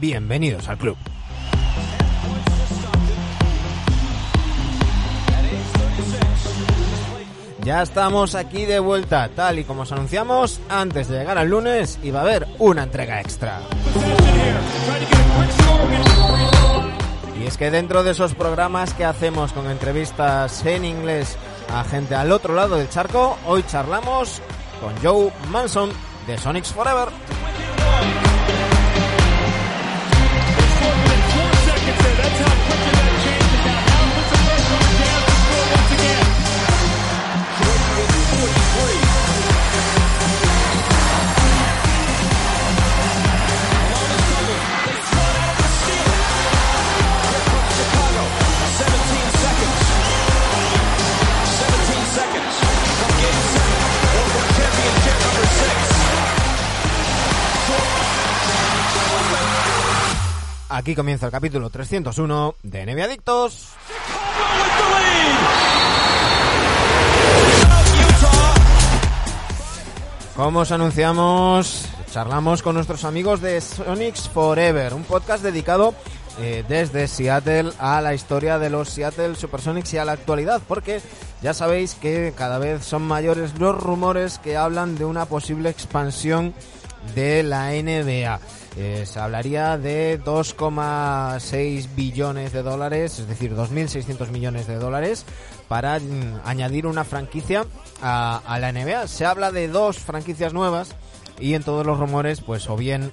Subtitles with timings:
[0.00, 0.96] bienvenidos al club.
[7.62, 11.98] Ya estamos aquí de vuelta, tal y como os anunciamos, antes de llegar al lunes
[12.02, 13.60] iba a haber una entrega extra.
[17.38, 21.36] Y es que dentro de esos programas que hacemos con entrevistas en inglés
[21.72, 24.40] a gente al otro lado del charco, hoy charlamos
[24.80, 25.90] con Joe Manson
[26.26, 27.08] de Sonics Forever.
[60.80, 63.68] Aquí comienza el capítulo 301 de NBA Adictos.
[70.34, 75.92] Como os anunciamos, charlamos con nuestros amigos de Sonics Forever, un podcast dedicado
[76.40, 81.02] eh, desde Seattle a la historia de los Seattle Supersonics y a la actualidad, porque
[81.42, 86.54] ya sabéis que cada vez son mayores los rumores que hablan de una posible expansión
[87.14, 88.40] de la NBA.
[88.76, 95.24] Eh, se hablaría de 2,6 billones de dólares, es decir, 2.600 millones de dólares,
[95.68, 97.66] para mm, añadir una franquicia
[98.00, 99.08] a, la NBA.
[99.08, 100.94] Se habla de dos franquicias nuevas
[101.40, 103.12] y en todos los rumores, pues o bien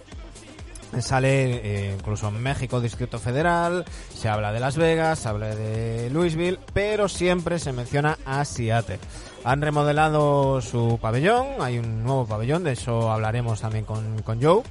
[0.99, 3.83] sale eh, incluso en México Distrito Federal,
[4.15, 8.99] se habla de Las Vegas, se habla de Louisville, pero siempre se menciona a Seattle.
[9.43, 14.63] Han remodelado su pabellón, hay un nuevo pabellón, de eso hablaremos también con Joe.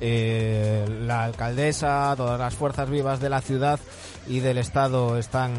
[0.00, 3.80] Eh, la alcaldesa, todas las fuerzas vivas de la ciudad
[4.28, 5.52] y del estado están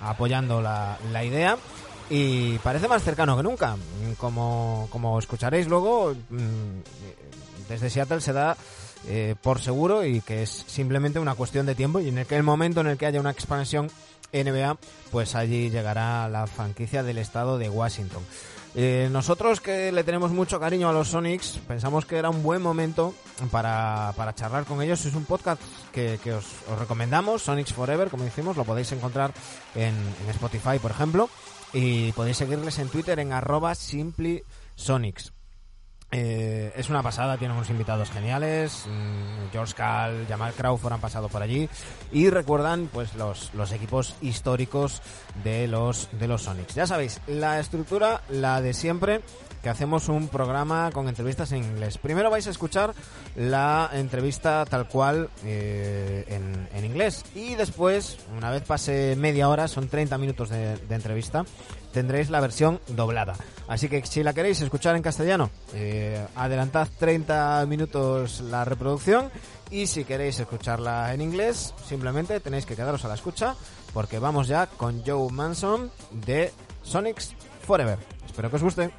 [0.00, 1.56] apoyando la, idea
[2.10, 3.76] y parece más cercano que nunca.
[4.18, 8.56] Como, como escucharéis luego, mm, desde Seattle se da
[9.06, 12.80] eh, por seguro y que es simplemente una cuestión de tiempo y en el momento
[12.80, 13.90] en el que haya una expansión
[14.32, 14.76] NBA,
[15.10, 18.22] pues allí llegará la franquicia del estado de Washington.
[18.74, 22.62] Eh, nosotros que le tenemos mucho cariño a los Sonics, pensamos que era un buen
[22.62, 23.14] momento
[23.50, 25.04] para, para charlar con ellos.
[25.04, 25.60] Es un podcast
[25.92, 29.32] que, que os, os, recomendamos, Sonics Forever, como decimos, lo podéis encontrar
[29.74, 31.28] en, en Spotify, por ejemplo,
[31.72, 35.32] y podéis seguirles en Twitter en arroba simplysonics.
[36.10, 38.84] Eh, es una pasada, tienen unos invitados geniales.
[38.86, 41.68] Mm, George Cal, Jamal Crawford han pasado por allí
[42.12, 45.02] y recuerdan pues los, los equipos históricos
[45.44, 46.74] de los de los Sonics.
[46.74, 49.20] Ya sabéis, la estructura, la de siempre,
[49.68, 51.98] hacemos un programa con entrevistas en inglés.
[51.98, 52.94] Primero vais a escuchar
[53.36, 59.88] la entrevista tal cual eh, en, inglés y después, una vez pase media hora, son
[59.88, 61.44] 30 minutos de, de entrevista,
[61.92, 63.34] tendréis la versión doblada.
[63.66, 69.30] Así que si la queréis escuchar en castellano, eh, adelantad 30 minutos la reproducción
[69.70, 73.54] y si queréis escucharla en inglés, simplemente tenéis que quedaros a la escucha
[73.92, 76.52] porque vamos ya con Joe Manson de
[76.82, 77.34] Sonics
[77.66, 77.98] Forever.
[78.26, 78.90] Espero que os guste.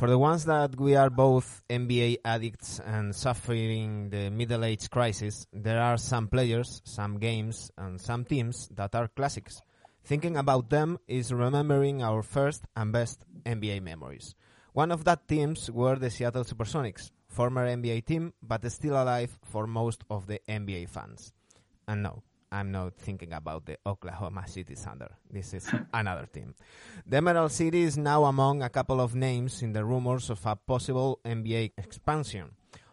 [0.00, 5.46] For the ones that we are both NBA addicts and suffering the middle age crisis,
[5.52, 9.60] there are some players, some games, and some teams that are classics.
[10.02, 14.34] Thinking about them is remembering our first and best NBA memories.
[14.72, 19.66] One of that teams were the Seattle Supersonics, former NBA team, but still alive for
[19.66, 21.34] most of the NBA fans.
[21.86, 22.22] And no,
[22.52, 25.10] I'm not thinking about the Oklahoma City Thunder.
[25.30, 26.54] This is another team.
[27.06, 30.56] The Emerald City is now among a couple of names in the rumors of a
[30.56, 32.50] possible NBA expansion.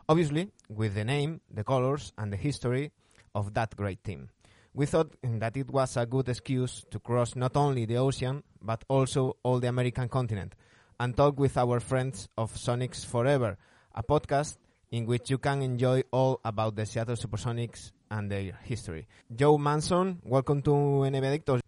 [0.07, 2.91] Obviously, with the name, the colors, and the history
[3.33, 4.29] of that great team.
[4.73, 8.83] We thought that it was a good excuse to cross not only the ocean, but
[8.87, 10.53] also all the American continent
[10.99, 13.57] and talk with our friends of Sonics Forever,
[13.95, 14.57] a podcast
[14.91, 19.07] in which you can enjoy all about the Seattle Supersonics and their history.
[19.35, 21.59] Joe Manson, welcome to NBA Adictos.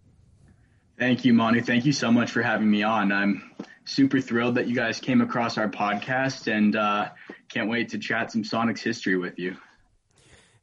[0.97, 1.61] Thank you, Manu.
[1.61, 3.11] Thank you so much for having me on.
[3.11, 3.51] I'm
[3.85, 7.09] super thrilled that you guys came across our podcast and uh,
[7.47, 9.55] can't wait to chat some Sonics history with you.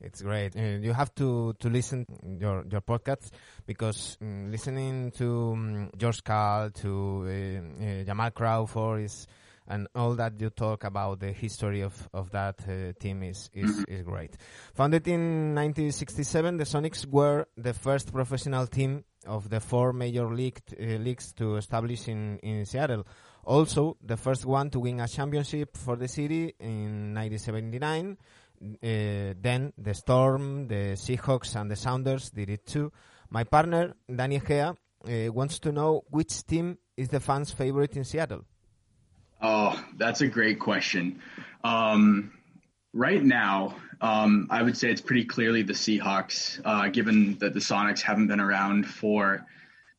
[0.01, 0.55] It's great.
[0.55, 2.05] Uh, you have to, to listen
[2.39, 3.31] your your podcast
[3.67, 9.27] because um, listening to um, George Karl to uh, Jamal Crawford is
[9.69, 13.71] and all that you talk about the history of, of that uh, team is, is,
[13.71, 13.93] mm-hmm.
[13.93, 14.37] is great.
[14.75, 20.61] Founded in 1967, the Sonics were the first professional team of the four major league,
[20.81, 23.07] uh, leagues to establish in, in Seattle.
[23.45, 28.17] Also, the first one to win a championship for the city in 1979.
[28.61, 32.91] Uh, then the Storm, the Seahawks, and the Sounders did it too.
[33.31, 34.75] My partner, Danny Gea,
[35.07, 38.45] uh, wants to know which team is the fans' favorite in Seattle.
[39.41, 41.21] Oh, that's a great question.
[41.63, 42.33] Um,
[42.93, 47.61] right now, um, I would say it's pretty clearly the Seahawks, uh, given that the
[47.61, 49.47] Sonics haven't been around for,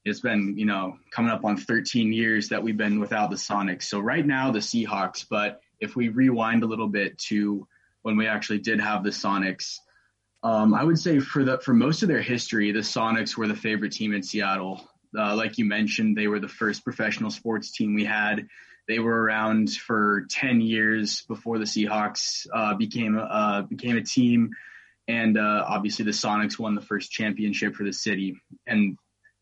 [0.06, 3.84] it's been, you know, coming up on 13 years that we've been without the Sonics.
[3.84, 7.68] So right now, the Seahawks, but if we rewind a little bit to
[8.04, 9.78] when we actually did have the Sonics,
[10.44, 13.56] um, I would say for the for most of their history, the Sonics were the
[13.56, 14.88] favorite team in Seattle.
[15.18, 18.48] Uh, like you mentioned, they were the first professional sports team we had.
[18.88, 24.52] They were around for 10 years before the Seahawks uh, became uh, became a team,
[25.08, 28.42] and uh, obviously the Sonics won the first championship for the city.
[28.66, 28.98] And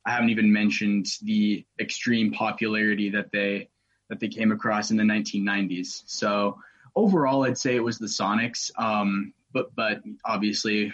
[0.05, 3.69] I haven't even mentioned the extreme popularity that they
[4.09, 6.03] that they came across in the 1990s.
[6.05, 6.59] So
[6.95, 8.71] overall, I'd say it was the Sonics.
[8.79, 10.93] Um, but but obviously,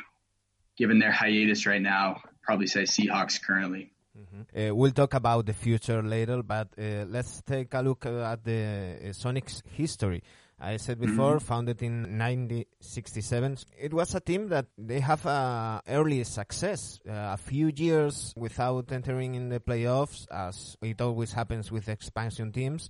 [0.77, 3.91] given their hiatus right now, probably say Seahawks currently.
[4.17, 4.71] Mm-hmm.
[4.71, 8.97] Uh, we'll talk about the future later, but uh, let's take a look at the
[9.01, 10.21] uh, Sonics history.
[10.59, 11.45] I said before, mm-hmm.
[11.45, 13.57] founded in 1967.
[13.79, 18.91] It was a team that they have a early success, uh, a few years without
[18.91, 22.89] entering in the playoffs, as it always happens with expansion teams,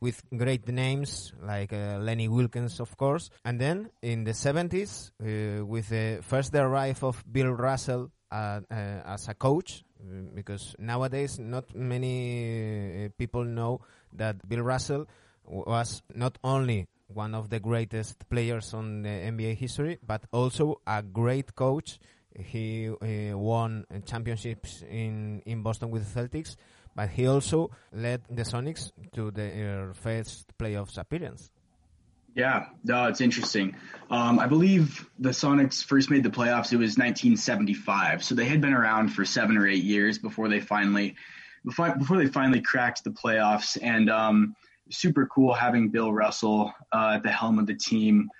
[0.00, 3.28] with great names like uh, Lenny Wilkens, of course.
[3.44, 9.34] And then in the 70s, uh, with the first arrival of Bill Russell as a
[9.34, 13.80] coach, Mm, because nowadays not many uh, people know
[14.12, 15.06] that Bill Russell
[15.44, 21.02] was not only one of the greatest players on the NBA history, but also a
[21.02, 22.00] great coach.
[22.36, 26.56] He uh, won championships in, in Boston with the Celtics,
[26.96, 31.50] but he also led the Sonics to their first playoffs appearance.
[32.34, 33.76] Yeah, no, it's interesting.
[34.10, 36.72] Um, I believe the Sonics first made the playoffs.
[36.72, 40.60] It was 1975, so they had been around for seven or eight years before they
[40.60, 41.16] finally,
[41.64, 43.76] before, before they finally cracked the playoffs.
[43.80, 44.56] And um,
[44.90, 48.30] super cool having Bill Russell uh, at the helm of the team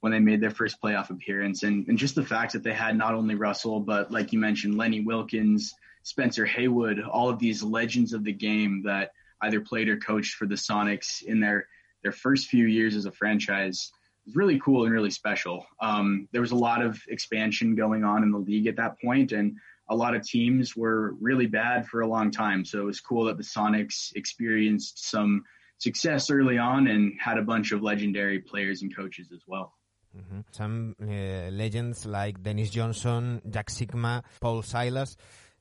[0.00, 2.96] when they made their first playoff appearance, and and just the fact that they had
[2.96, 8.12] not only Russell, but like you mentioned, Lenny Wilkens, Spencer Haywood, all of these legends
[8.12, 11.66] of the game that either played or coached for the Sonics in their
[12.06, 13.90] their first few years as a franchise
[14.24, 15.66] was really cool and really special.
[15.80, 19.32] Um, there was a lot of expansion going on in the league at that point,
[19.32, 19.56] and
[19.90, 22.64] a lot of teams were really bad for a long time.
[22.64, 25.42] So it was cool that the Sonics experienced some
[25.78, 29.74] success early on and had a bunch of legendary players and coaches as well.
[30.16, 30.40] Mm-hmm.
[30.52, 35.16] Some uh, legends like Dennis Johnson, Jack Sikma, Paul Silas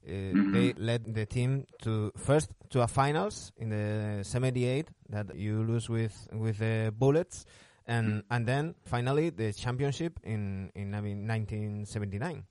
[0.08, 0.54] uh, mm-hmm.
[0.54, 5.90] They led the team to first to a finals in the 78 that you lose
[5.90, 7.46] with with the Bullets,
[7.88, 8.34] and mm-hmm.
[8.34, 12.44] and then finally the championship in in I mean 1979.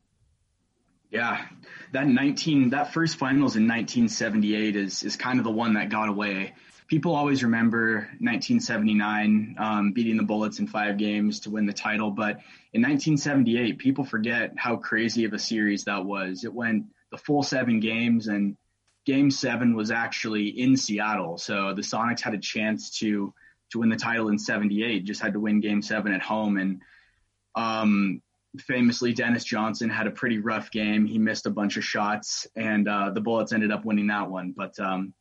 [1.11, 1.47] Yeah,
[1.93, 6.08] that 19 that first finals in 1978 is is kind of the one that got
[6.08, 6.55] away.
[6.89, 12.11] People always remember 1979 um, beating the Bullets in five games to win the title,
[12.11, 12.41] but
[12.75, 16.44] in 1978, people forget how crazy of a series that was.
[16.44, 18.56] It went the full seven games, and
[19.06, 21.39] Game Seven was actually in Seattle.
[21.39, 23.33] So the Sonics had a chance to
[23.71, 25.05] to win the title in '78.
[25.05, 26.83] Just had to win Game Seven at home, and
[27.55, 28.21] um,
[28.59, 31.06] famously, Dennis Johnson had a pretty rough game.
[31.06, 34.53] He missed a bunch of shots, and uh, the Bullets ended up winning that one.
[34.56, 35.15] But um,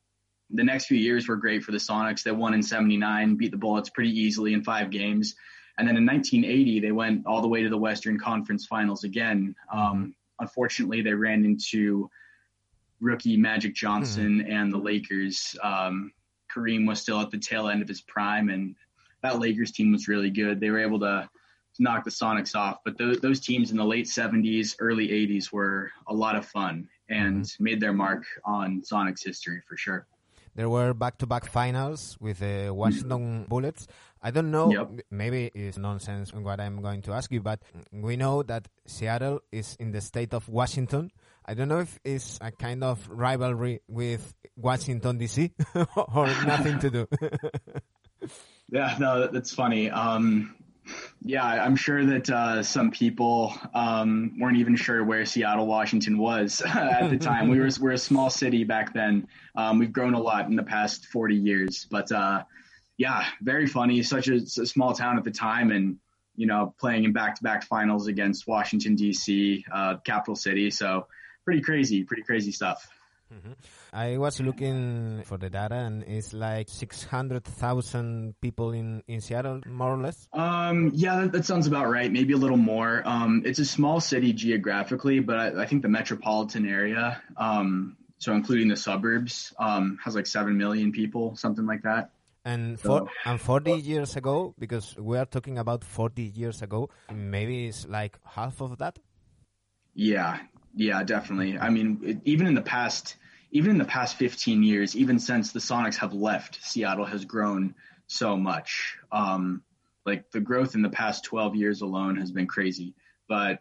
[0.50, 2.24] the next few years were great for the Sonics.
[2.24, 5.36] They won in '79, beat the Bullets pretty easily in five games.
[5.78, 9.56] And then in 1980, they went all the way to the Western Conference Finals again.
[9.72, 12.10] Um, unfortunately, they ran into
[13.00, 14.50] rookie Magic Johnson mm-hmm.
[14.50, 15.56] and the Lakers.
[15.62, 16.12] Um,
[16.54, 18.74] Kareem was still at the tail end of his prime, and
[19.22, 20.60] that Lakers team was really good.
[20.60, 21.28] They were able to,
[21.76, 22.78] to knock the Sonics off.
[22.84, 26.88] But those, those teams in the late 70s, early 80s were a lot of fun
[27.08, 27.64] and mm-hmm.
[27.64, 30.06] made their mark on Sonics history for sure.
[30.54, 33.88] There were back-to-back finals with the Washington Bullets.
[34.24, 34.88] I don't know, yep.
[35.10, 37.60] maybe it's nonsense what I'm going to ask you, but
[37.92, 41.10] we know that Seattle is in the state of Washington.
[41.44, 45.52] I don't know if it's a kind of rivalry with Washington DC
[46.14, 47.08] or nothing to do.
[48.72, 49.90] yeah, no, that's funny.
[49.90, 50.56] Um,
[51.20, 56.62] yeah, I'm sure that uh, some people um, weren't even sure where Seattle, Washington was
[56.66, 57.50] at the time.
[57.50, 59.28] we were we're a small city back then.
[59.54, 62.44] Um, we've grown a lot in the past 40 years, but uh,
[62.96, 64.02] yeah, very funny.
[64.02, 65.98] Such a, a small town at the time, and
[66.36, 70.70] you know, playing in back-to-back finals against Washington D.C., uh, capital city.
[70.70, 71.06] So
[71.44, 72.88] pretty crazy, pretty crazy stuff.
[73.32, 73.52] Mm-hmm.
[73.92, 79.20] I was looking for the data, and it's like six hundred thousand people in in
[79.20, 80.28] Seattle, more or less.
[80.32, 82.12] Um, yeah, that, that, sounds about right.
[82.12, 83.02] Maybe a little more.
[83.04, 88.34] Um, it's a small city geographically, but I, I think the metropolitan area, um, so
[88.34, 92.10] including the suburbs, um, has like seven million people, something like that.
[92.44, 97.68] And for, and 40 years ago, because we are talking about 40 years ago, maybe
[97.68, 98.98] it's like half of that.
[99.94, 100.40] Yeah,
[100.74, 101.58] yeah, definitely.
[101.58, 103.16] I mean, it, even in the past,
[103.50, 107.74] even in the past 15 years, even since the Sonics have left, Seattle has grown
[108.08, 108.98] so much.
[109.10, 109.62] Um,
[110.04, 112.94] like the growth in the past 12 years alone has been crazy.
[113.26, 113.60] But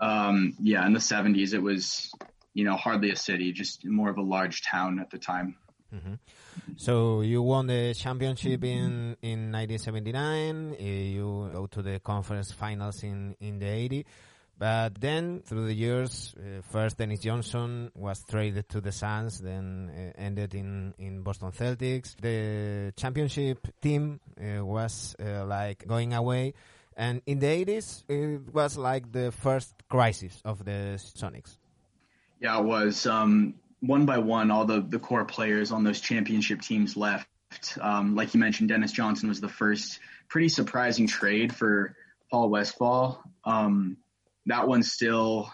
[0.00, 2.10] um, yeah, in the 70s, it was
[2.54, 5.56] you know hardly a city, just more of a large town at the time.
[5.94, 6.14] Mm-hmm.
[6.76, 10.76] So you won the championship in in 1979.
[10.78, 14.06] Eh, you go to the conference finals in in the 80.
[14.58, 19.88] But then, through the years, uh, first Dennis Johnson was traded to the Suns, then
[19.88, 22.16] uh, ended in, in Boston Celtics.
[22.20, 26.54] The championship team uh, was like going away.
[26.96, 31.56] And in the 80s, it was like the first crisis of the Sonics.
[32.40, 33.06] Yeah, it was.
[33.06, 37.28] Um, one by one, all the, the core players on those championship teams left.
[37.80, 41.96] Um, like you mentioned, Dennis Johnson was the first pretty surprising trade for
[42.30, 43.22] Paul Westphal.
[43.44, 43.96] Um,
[44.46, 45.50] that one still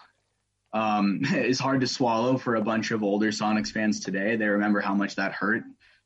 [0.73, 4.35] um, is hard to swallow for a bunch of older Sonics fans today.
[4.35, 5.63] They remember how much that hurt.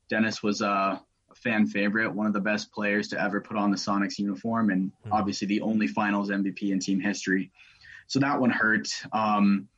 [0.08, 3.70] Dennis was a, a fan favorite, one of the best players to ever put on
[3.70, 5.12] the Sonics uniform, and mm-hmm.
[5.12, 7.50] obviously the only Finals MVP in team history.
[8.06, 8.88] So that one hurt.
[9.12, 9.68] Um,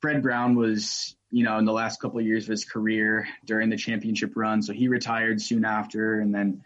[0.00, 3.68] Fred Brown was you know, in the last couple of years of his career during
[3.68, 4.62] the championship run.
[4.62, 6.62] So he retired soon after, and then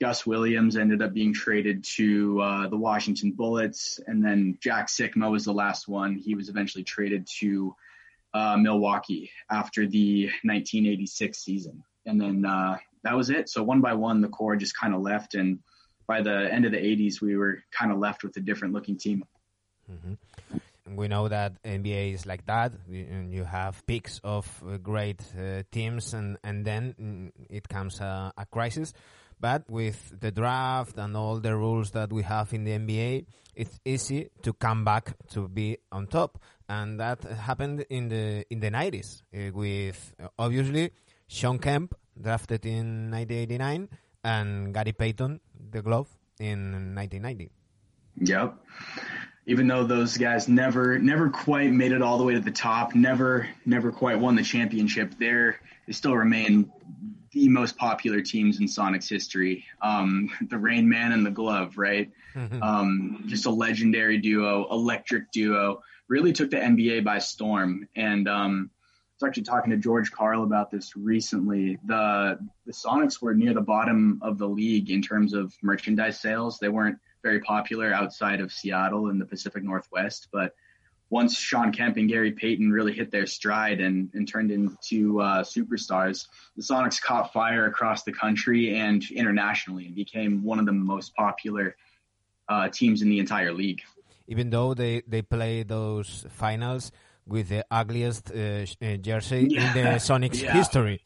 [0.00, 5.30] Gus Williams ended up being traded to uh, the Washington Bullets, and then Jack Sikma
[5.30, 6.16] was the last one.
[6.16, 7.74] He was eventually traded to
[8.34, 13.48] uh, Milwaukee after the 1986 season, and then uh, that was it.
[13.48, 15.60] So one by one, the core just kind of left, and
[16.06, 18.98] by the end of the 80s, we were kind of left with a different looking
[18.98, 19.24] team.
[19.90, 20.58] Mm-hmm
[20.96, 22.72] we know that NBA is like that.
[22.88, 28.32] You have peaks of uh, great uh, teams, and and then mm, it comes a,
[28.36, 28.92] a, crisis.
[29.40, 33.80] But with the draft and all the rules that we have in the NBA, it's
[33.84, 38.70] easy to come back to be on top, and that happened in the in the
[38.70, 40.92] 90s uh, with uh, obviously
[41.26, 43.88] Shawn Kemp drafted in 1989
[44.24, 46.08] and Gary Payton the glove
[46.38, 47.50] in 1990.
[48.20, 48.58] Yep
[49.46, 52.94] even though those guys never never quite made it all the way to the top,
[52.94, 56.70] never never quite won the championship, they're they still remain
[57.32, 59.64] the most popular teams in Sonic's history.
[59.80, 62.10] Um, the Rain Man and the Glove, right?
[62.34, 62.62] Mm-hmm.
[62.62, 65.82] Um, just a legendary duo, electric duo.
[66.08, 67.88] Really took the NBA by storm.
[67.96, 71.78] And um, I was actually talking to George Karl about this recently.
[71.86, 76.58] The the Sonics were near the bottom of the league in terms of merchandise sales.
[76.58, 80.28] They weren't very popular outside of Seattle in the Pacific Northwest.
[80.32, 80.54] But
[81.10, 85.42] once Shawn Kemp and Gary Payton really hit their stride and, and turned into uh,
[85.42, 86.26] superstars,
[86.56, 91.14] the Sonics caught fire across the country and internationally and became one of the most
[91.14, 91.76] popular
[92.48, 93.82] uh, teams in the entire league.
[94.26, 96.92] Even though they, they play those finals
[97.26, 99.68] with the ugliest uh, uh jersey yeah.
[99.68, 100.52] in the Sonics yeah.
[100.52, 101.00] history.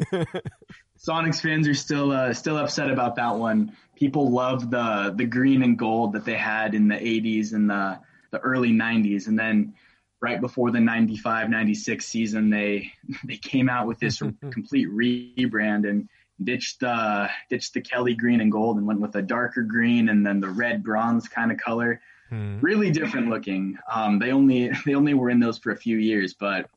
[0.98, 3.76] Sonics fans are still uh, still upset about that one.
[3.96, 7.98] People love the the green and gold that they had in the 80s and the
[8.30, 9.74] the early 90s, and then
[10.20, 12.92] right before the 95 96 season, they
[13.24, 14.18] they came out with this
[14.50, 16.08] complete rebrand and
[16.42, 20.26] ditched the ditched the Kelly green and gold and went with a darker green and
[20.26, 22.00] then the red bronze kind of color.
[22.28, 22.58] Hmm.
[22.60, 23.78] Really different looking.
[23.92, 26.68] Um, they only they only were in those for a few years, but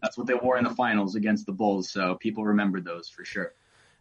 [0.00, 1.90] that's what they wore in the finals against the Bulls.
[1.90, 3.52] So people remember those for sure.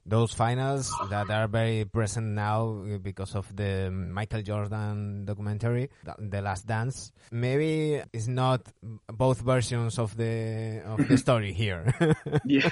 [0.05, 6.65] Those finals that are very present now because of the Michael Jordan documentary, The Last
[6.65, 7.11] Dance.
[7.31, 8.61] Maybe it's not
[9.07, 11.93] both versions of the of the story here.
[12.45, 12.69] yeah.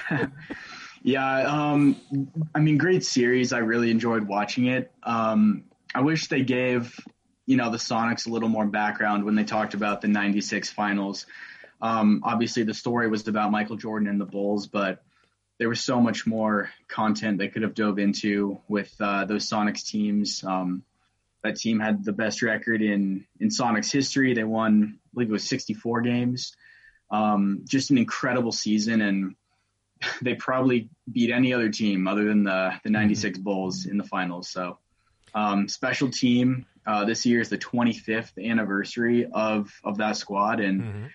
[1.02, 1.96] Yeah, um,
[2.54, 3.52] I mean, great series.
[3.52, 4.90] I really enjoyed watching it.
[5.04, 6.98] Um, I wish they gave,
[7.46, 11.26] you know, the Sonics a little more background when they talked about the 96 finals.
[11.80, 15.02] Um, obviously, the story was about Michael Jordan and the Bulls, but
[15.58, 19.84] there was so much more content they could have dove into with uh, those Sonics
[19.86, 20.44] teams.
[20.44, 20.84] Um,
[21.42, 24.34] that team had the best record in in Sonics history.
[24.34, 26.56] They won, I believe it was 64 games.
[27.10, 29.34] Um, just an incredible season, and
[30.22, 34.48] they probably beat any other team other than the the '96 Bulls in the finals.
[34.48, 34.78] So
[35.34, 36.66] um, special team.
[36.86, 41.06] Uh, this year is the 25th anniversary of of that squad, and Mm-hmm.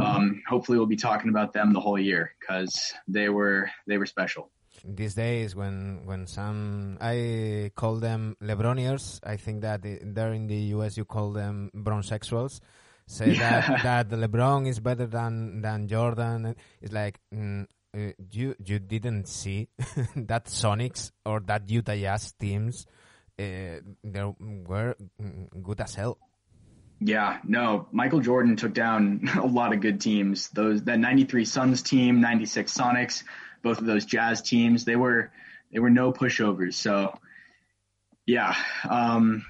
[0.00, 4.06] Um, hopefully we'll be talking about them the whole year because they were they were
[4.06, 4.50] special.
[4.84, 10.60] these days when when some I call them Lebroniers, I think that there in the
[10.76, 12.60] US you call them bronsexuals.
[13.06, 13.78] Say Yeah.
[13.82, 16.54] that that LeBron is better than than Jordan.
[16.80, 17.66] It's like mm,
[17.96, 19.68] uh, you you didn't see
[20.16, 22.86] that Sonics or that Utah Jazz teams.
[23.38, 24.24] Uh, they
[24.66, 26.18] were mm, good as hell.
[27.00, 30.48] Yeah, no, Michael Jordan took down a lot of good teams.
[30.50, 33.22] Those that 93 Suns team, 96 Sonics,
[33.62, 35.30] both of those Jazz teams, they were
[35.72, 36.74] they were no pushovers.
[36.74, 37.16] So
[38.26, 38.54] yeah,
[38.88, 39.44] um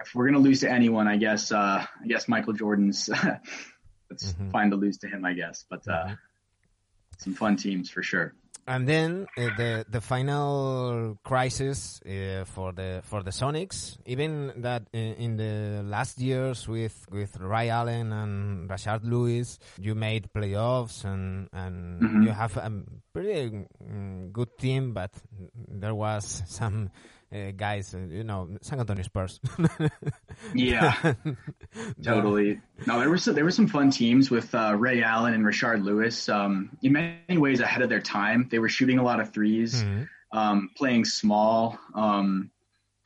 [0.00, 3.08] if we're going to lose to anyone, I guess uh I guess Michael Jordan's
[4.10, 4.50] it's Mhm.
[4.50, 6.14] fine to lose to him, I guess, but uh
[7.18, 8.32] some fun teams for sure.
[8.68, 14.82] And then uh, the the final crisis uh, for the for the Sonics, even that
[14.92, 21.04] uh, in the last years with with Ray Allen and Rashard Lewis, you made playoffs
[21.04, 22.24] and and Mhm.
[22.26, 22.70] you have a
[23.14, 25.12] pretty mm, good team, but
[25.68, 26.90] there was some
[27.32, 29.40] uh, guys, uh, you know, San Antonio Spurs.
[30.54, 31.14] Yeah.
[32.02, 32.60] Totally.
[32.86, 35.84] No, there were some, there were some fun teams with uh, Ray Allen and Rashard
[35.84, 36.28] Lewis.
[36.28, 38.48] Um, in many ways ahead of their time.
[38.50, 40.08] They were shooting a lot of 3s Mhm.
[40.32, 41.78] um, playing small.
[41.94, 42.50] Um,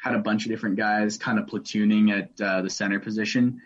[0.00, 3.60] had a bunch of different guys kind of platooning at uh, the center position.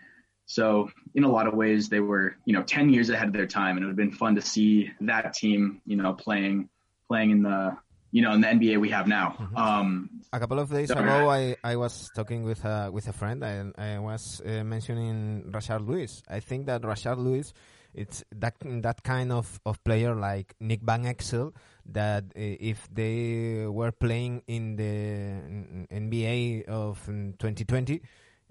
[0.45, 3.47] So in a lot of ways, they were you know ten years ahead of their
[3.47, 6.69] time, and it would have been fun to see that team you know playing
[7.09, 7.75] playing in the
[8.17, 9.37] you know in the NBA we have now.
[9.55, 11.05] Um, A couple of days Sorry.
[11.05, 15.45] ago, I, I was talking with a with a friend, and I was uh, mentioning
[15.53, 16.23] Rashard Lewis.
[16.27, 17.53] I think that Rashard Lewis,
[17.93, 21.53] it's that that kind of, of player like Nick Van Exel
[21.85, 28.01] that uh, if they were playing in the NBA of mm, 2020,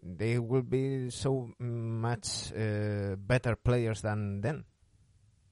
[0.01, 4.64] they would be so much uh, better players than then.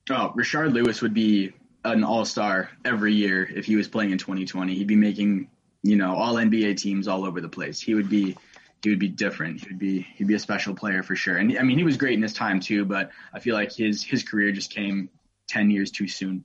[0.09, 1.53] Oh, Rashard Lewis would be
[1.85, 4.75] an all star every year if he was playing in 2020.
[4.75, 5.49] He'd be making,
[5.83, 7.81] you know, all NBA teams all over the place.
[7.81, 8.37] He would be,
[8.83, 9.61] he would be different.
[9.61, 11.37] He would be, he'd be a special player for sure.
[11.37, 14.03] And I mean, he was great in his time too, but I feel like his
[14.03, 15.11] his career just came
[15.49, 16.45] 10 years too soon.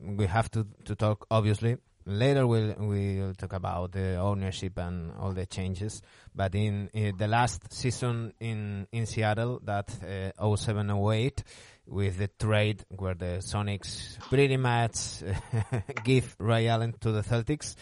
[0.00, 1.76] we have to to talk obviously
[2.06, 6.02] later we'll we'll talk about the ownership and all the changes
[6.34, 9.88] but in, in the last season in in Seattle that
[10.38, 11.44] uh, 07 08
[11.90, 15.22] with the trade where the Sonics pretty much
[16.04, 17.74] give Ray Allen to the Celtics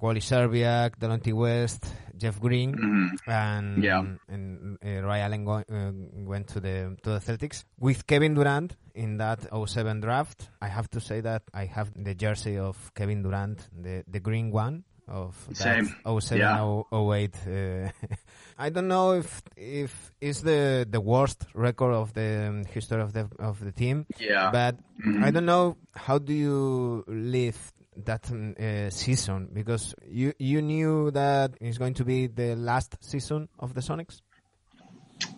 [0.00, 1.84] Wally Szczerbiak, Delonte West,
[2.16, 3.08] Jeff Green, Mhm.
[3.26, 4.04] and Yeah.
[4.28, 5.92] and uh, Ray Allen go, uh,
[6.24, 10.48] went to the to the Celtics with Kevin Durant in that 07 draft.
[10.62, 14.52] I have to say that I have the jersey of Kevin Durant, the the green
[14.52, 15.86] one of Same.
[16.20, 16.82] 07 Yeah.
[16.92, 17.34] 08.
[17.46, 17.88] Uh,
[18.58, 23.12] I don't know if if it's the the worst record of the um, history of
[23.12, 24.50] the of the team, Yeah.
[24.52, 25.24] but Mhm.
[25.24, 27.58] I don't know how do you live
[28.04, 32.96] that um, uh, season because you you knew that it's going to be the last
[33.00, 34.20] season of the Sonics.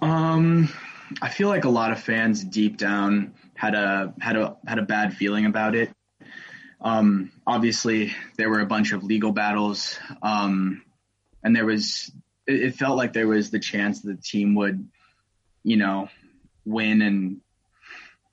[0.00, 0.68] Um,
[1.20, 4.82] I feel like a lot of fans deep down had a had a had a
[4.82, 5.90] bad feeling about it.
[6.82, 10.82] Um, obviously, there were a bunch of legal battles, um,
[11.42, 12.10] and there was
[12.46, 14.88] it, it felt like there was the chance that the team would,
[15.62, 16.08] you know,
[16.64, 17.40] win and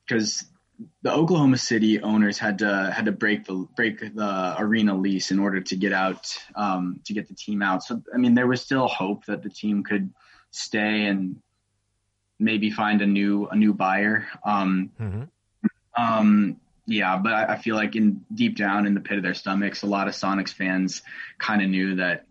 [0.07, 0.45] because
[1.01, 5.39] the Oklahoma City owners had to had to break the break the arena lease in
[5.39, 7.83] order to get out um, to get the team out.
[7.83, 10.11] So I mean, there was still hope that the team could
[10.51, 11.41] stay and
[12.39, 14.27] maybe find a new a new buyer.
[14.43, 15.23] Um, Mm-hmm.
[16.01, 16.57] um,
[16.89, 19.83] yeah, but I, I feel like in deep down in the pit of their stomachs,
[19.83, 21.03] a lot of Sonics fans
[21.37, 22.25] kind of knew that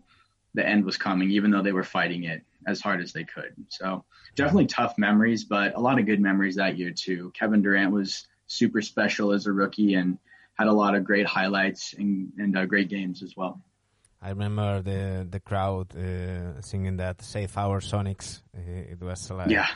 [0.53, 3.53] the end was coming, even though they were fighting it as hard as they could.
[3.69, 4.03] So
[4.35, 7.31] definitely tough memories, but a lot of good memories that year too.
[7.33, 10.17] Kevin Durant was super special as a rookie and
[10.55, 13.61] had a lot of great highlights and, and uh, great games as well.
[14.21, 19.67] I remember the the crowd uh, singing that "Save Our Sonics." It was like Yeah,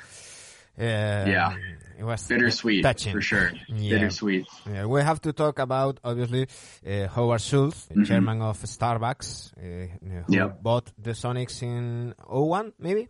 [0.78, 1.56] Yeah.
[2.00, 3.52] it was bittersweet touching for sure.
[3.68, 3.96] Yeah.
[3.98, 4.48] Bittersweet.
[4.72, 6.48] Yeah, we have to talk about obviously
[6.88, 8.06] uh, Howard Schultz, Mhm.
[8.08, 9.88] chairman of Starbucks, uh,
[10.28, 10.64] who Yep.
[10.64, 13.08] bought the Sonics in 01, maybe.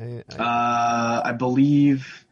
[0.00, 2.24] Uh, I, Uh, I believe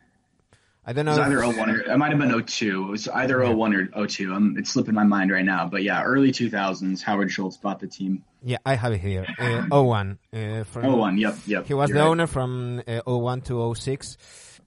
[0.89, 1.19] I don't It know.
[1.19, 2.85] was either if- 01 or it might have been 02.
[2.85, 4.33] It was either 01 or 02.
[4.33, 5.67] Um, it's slipping my mind right now.
[5.69, 8.23] But yeah, early 2000s, Howard Schultz bought the team.
[8.43, 9.27] yeah, I have it here.
[9.37, 10.19] Uh, 01.
[10.33, 11.67] Uh, from, 01, yep, yep.
[11.67, 12.07] He was the right.
[12.07, 14.17] owner from uh, 01 to 06.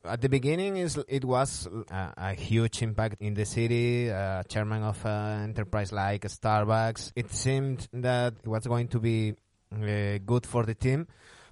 [0.04, 4.10] at the beginning, is it was a, a, huge impact in the city.
[4.12, 7.12] Uh, chairman of an enterprise like Starbucks.
[7.16, 9.36] It seemed that it was going to be
[9.74, 11.08] uh, good for the team,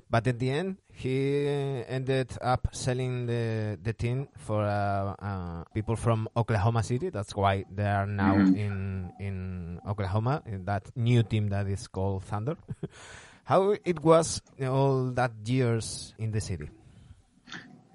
[0.09, 1.47] but at the end, he
[1.87, 7.09] ended up selling the the team for uh, uh, people from Oklahoma City.
[7.09, 8.55] That's why they are now mm-hmm.
[8.55, 10.41] in in Oklahoma.
[10.47, 12.57] In that new team that is called Thunder.
[13.43, 16.69] How it was all that years in the city?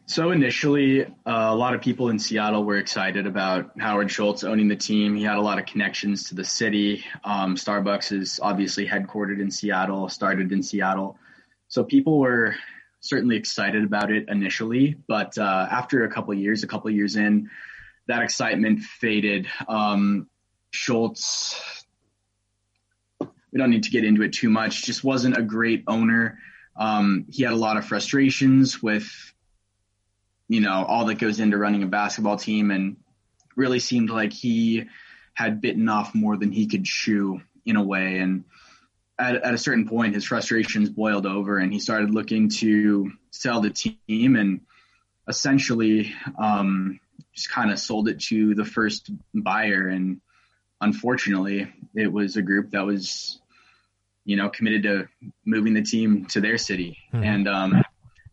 [0.07, 4.69] So initially, uh, a lot of people in Seattle were excited about Howard Schultz owning
[4.69, 5.17] the team.
[5.17, 7.05] He had a lot of connections to the city.
[7.25, 11.19] Um, Starbucks is obviously headquartered in Seattle, started in Seattle.
[11.69, 12.55] So people were
[13.03, 17.51] certainly excited about it initially, but uh, after a couple years, a couple years in,
[18.09, 19.47] that excitement faded.
[19.69, 20.29] Um,
[20.71, 21.85] Schultz,
[23.21, 26.39] we don't need to get into it too much, just wasn't a great owner.
[26.77, 29.33] Um, he had a lot of frustrations with
[30.53, 32.99] you know, all that goes into running a basketball team and
[33.57, 34.85] really seemed like he
[35.33, 38.19] had bitten off more than he could chew in a way.
[38.19, 38.45] And
[39.23, 43.61] at, at a certain point, his frustrations boiled over and he started looking to sell
[43.61, 44.61] the team and
[45.29, 46.99] essentially um,
[47.33, 49.87] just kind of sold it to the first buyer.
[49.87, 50.21] And
[50.81, 53.41] unfortunately, it was a group that was,
[54.25, 55.09] you know, committed to
[55.45, 56.99] moving the team to their city.
[57.15, 57.25] Mm-hmm.
[57.25, 57.83] And um,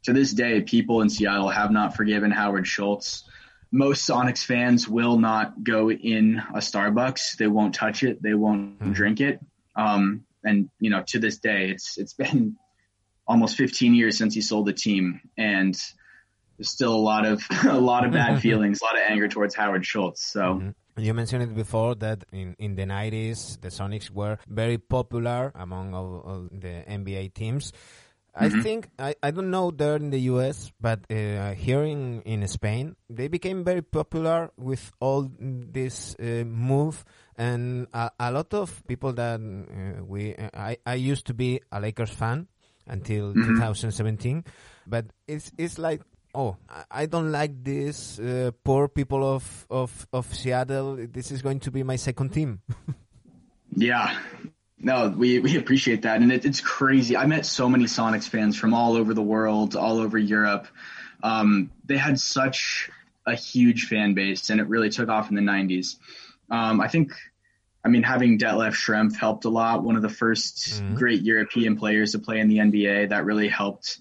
[0.06, 3.24] to this day, people in Seattle have not forgiven Howard Schultz.
[3.72, 7.38] Most Sonics fans will not go in a Starbucks.
[7.38, 8.24] They won't touch it.
[8.24, 8.94] They won't mm-hmm.
[8.94, 9.40] drink it.
[9.76, 12.58] Um, and you know, to this day, it's it's been
[13.28, 15.80] almost 15 years since he sold the team, and
[16.58, 19.56] there's still a lot of a lot of bad feelings, a lot of anger towards
[19.56, 20.26] Howard Schultz.
[20.26, 20.42] So.
[20.42, 20.70] Mm-hmm.
[20.98, 25.94] You mentioned it before that in, in the 90s, the Sonics were very popular among
[25.94, 27.72] all, all the NBA teams.
[28.38, 28.60] Mm-hmm.
[28.60, 32.48] I think I, I don't know there in the U.S., but uh, here in, in
[32.48, 37.04] Spain, they became very popular with all this uh, move,
[37.40, 41.80] and a, a, lot of people that uh, we I, I used to be a
[41.80, 42.48] Lakers fan
[42.86, 43.56] until mm-hmm.
[43.56, 44.44] 2017,
[44.86, 46.02] but it's it's like
[46.36, 46.58] oh
[46.92, 51.08] I don't like this uh, poor people of, of of Seattle.
[51.10, 52.60] This is going to be my second team.
[53.76, 54.20] yeah,
[54.78, 56.22] no, we, we appreciate that.
[56.22, 57.18] And it, it's crazy.
[57.18, 60.68] I met so many Sonics fans from all over the world, all over Europe.
[61.22, 62.90] Um, they had such
[63.26, 65.98] a huge fan base and it really took off in the 90s.
[66.50, 67.12] Um, I think,
[67.84, 69.84] I mean, having Detlef Schrempf helped a lot.
[69.84, 70.96] One of the 1st mm-hmm.
[70.96, 74.00] great European players to play in the NBA that really helped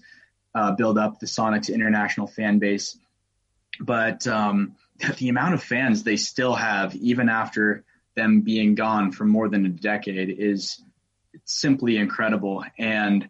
[0.53, 2.97] uh, build up the Sonics international fan base.
[3.79, 4.75] But um,
[5.17, 9.65] the amount of fans they still have, even after them being gone for more than
[9.65, 10.81] a decade is
[11.45, 12.65] simply incredible.
[12.77, 13.29] And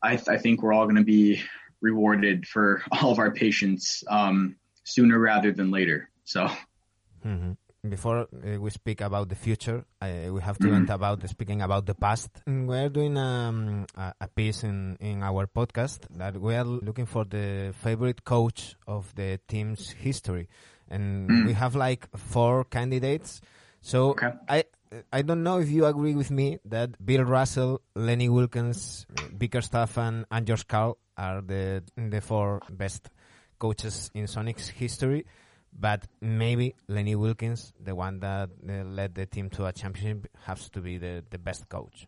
[0.00, 1.42] I, th- I think we're all going to be
[1.80, 6.08] rewarded for all of our patience um, sooner rather than later.
[6.24, 6.48] So.
[7.26, 7.52] Mm-hmm.
[7.86, 10.74] Before uh, we speak about the future, uh, we have to mm-hmm.
[10.74, 12.28] end about speaking about the past.
[12.46, 17.24] We're doing um, a, a, piece in, in our podcast that we are looking for
[17.24, 20.48] the favorite coach of the team's history,
[20.90, 21.46] and mm-hmm.
[21.46, 23.40] we have like four candidates
[23.80, 24.32] so okay.
[24.48, 24.64] I
[25.12, 30.24] I don't know if you agree with me that Bill Russell, Lenny Wilkens, Bickerstaff, and,
[30.30, 33.10] and George Karl are the the four best
[33.58, 35.26] coaches in Sonic's history.
[35.72, 40.68] But maybe Lenny Wilkens, the one that uh, led the team to a championship, has
[40.70, 42.06] to be the, the best coach.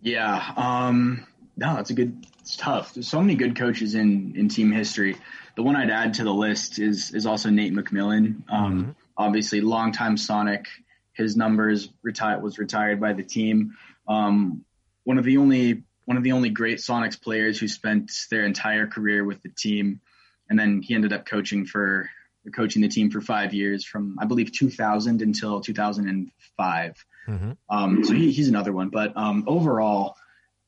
[0.00, 2.26] Yeah, um, no, it's a good.
[2.40, 2.94] It's tough.
[2.94, 5.16] There's so many good coaches in in team history.
[5.56, 8.42] The one I'd add to the list is is also Nate McMillan.
[8.48, 10.66] Um, mm-hmm obviously longtime Sonic.
[11.12, 13.76] His numbers retired was retired by the team.
[14.06, 14.64] Um,
[15.04, 18.86] one of the only one of the only great Sonics players who spent their entire
[18.86, 20.00] career with the team,
[20.48, 22.10] and then he ended up coaching for
[22.54, 27.06] coaching the team for five years, from I believe 2000 until 2005.
[27.28, 27.52] Mm-hmm.
[27.68, 28.88] Um, so he, he's another one.
[28.88, 30.16] But um, overall,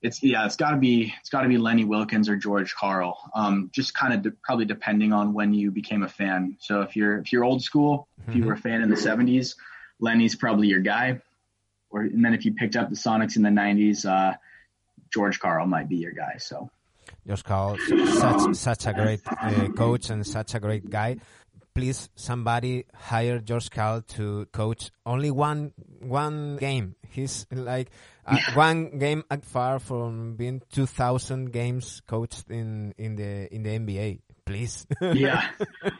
[0.02, 3.18] it's yeah, it's got to be it's got to be Lenny Wilkens or George Karl.
[3.34, 6.56] Um, just kind of de- probably depending on when you became a fan.
[6.60, 8.62] So if you're if you're old school, if you were a mm-hmm.
[8.62, 9.56] fan in the '70s,
[10.00, 11.20] Lenny's probably your guy.
[11.90, 14.36] Or and then if you picked up the Sonics in the '90s, uh,
[15.12, 16.36] George Karl might be your guy.
[16.38, 16.70] So.
[17.26, 21.16] George Karl, such such a great uh, coach and such a great guy
[21.78, 26.96] please somebody hire George Karl to coach only one one game.
[27.08, 27.90] He's like
[28.26, 34.18] uh, one game far from being 2000 games coached in in the in the NBA.
[34.44, 34.88] Please.
[35.00, 35.50] yeah.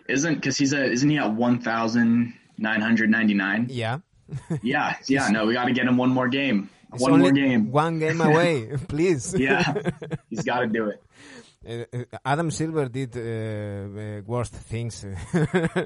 [0.08, 1.30] Isn't because he's a isn't he at
[2.58, 3.68] 1999?
[3.70, 3.98] Yeah.
[4.62, 4.96] yeah.
[5.06, 6.70] Yeah, no, we got to get him one more game.
[6.90, 7.70] one more game.
[7.70, 9.32] One game away, please.
[9.38, 9.74] yeah.
[10.28, 11.00] He's got to do it.
[11.66, 11.84] Uh,
[12.24, 15.04] Adam Silver did uh, worst things.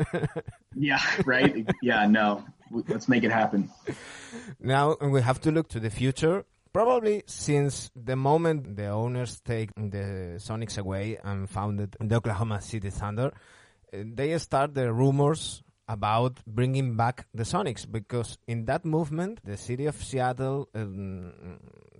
[0.75, 1.67] yeah, right.
[1.83, 2.45] Yeah, no.
[2.89, 3.71] Let's make it happen.
[4.61, 6.45] Now we have to look to the future.
[6.73, 12.89] Probably since the moment the owners take the Sonics away and founded the Oklahoma City
[12.89, 13.33] Thunder,
[13.93, 19.87] they start the rumors about bringing back the Sonics because in that movement, the city
[19.87, 21.33] of Seattle um,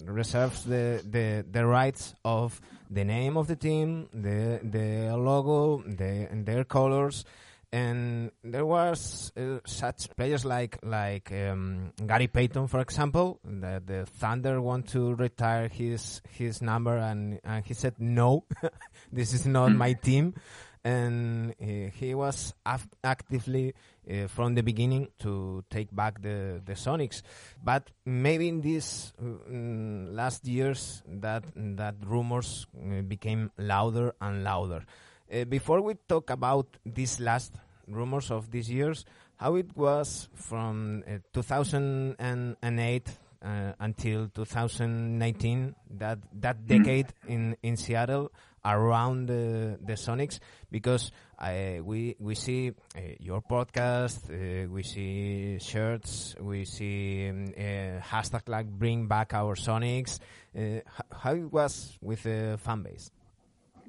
[0.07, 2.61] reserves the, the the rights of
[2.93, 7.25] the name of the team, the the logo, the their colors,
[7.73, 14.05] and there was uh, such players like like um, Gary Payton, for example, that the
[14.05, 18.45] Thunder want to retire his his number, and and he said no,
[19.13, 20.35] this is not my team.
[20.85, 22.55] And uh, he was
[23.05, 23.75] actively
[24.11, 27.23] uh, from the beginning to take back the, the Sonics.
[27.63, 34.85] But maybe in these mm, last years, that that rumors uh, became louder and louder.
[35.33, 37.55] Uh, before we talk about these last
[37.89, 39.05] rumors of these years,
[39.37, 43.09] how it was from uh, 2008
[43.45, 48.31] uh, until 2019, that that decade in in Seattle
[48.65, 50.39] around the, the Sonics
[50.71, 51.11] because
[51.85, 58.49] we we see uh, your podcast, uh, we see shirts, we see um, uh, hashtag
[58.49, 60.21] like bring back our Sonics.
[61.11, 63.11] How it was with the fan base?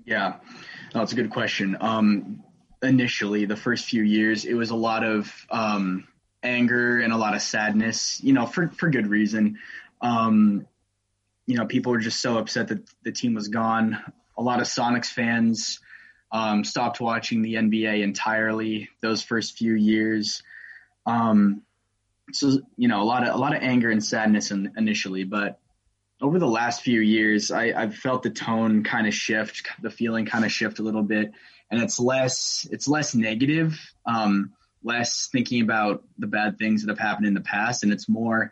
[0.06, 0.36] Yeah,
[0.94, 1.78] that's a good question.
[1.80, 2.44] Um,
[2.82, 6.08] initially, the first few years, it was a lot of um,
[6.42, 8.22] anger and a lot of sadness.
[8.24, 9.60] You know, for for good reason.
[10.02, 10.68] Um,
[11.46, 14.00] you know, people were just so upset that the team was gone
[14.38, 15.80] a lot of Sonics fans
[16.34, 20.42] um, stopped watching the NBA entirely those first few years.
[21.06, 21.62] Um,
[22.32, 25.60] so you know a lot of a lot of anger and sadness in, initially, but
[26.22, 30.26] over the last few years, I, have felt the tone kind of shift, the feeling
[30.26, 31.32] kind of shift a little bit,
[31.70, 37.00] and it's less it's less negative, um, less thinking about the bad things that have
[37.00, 38.52] happened in the past, and it's more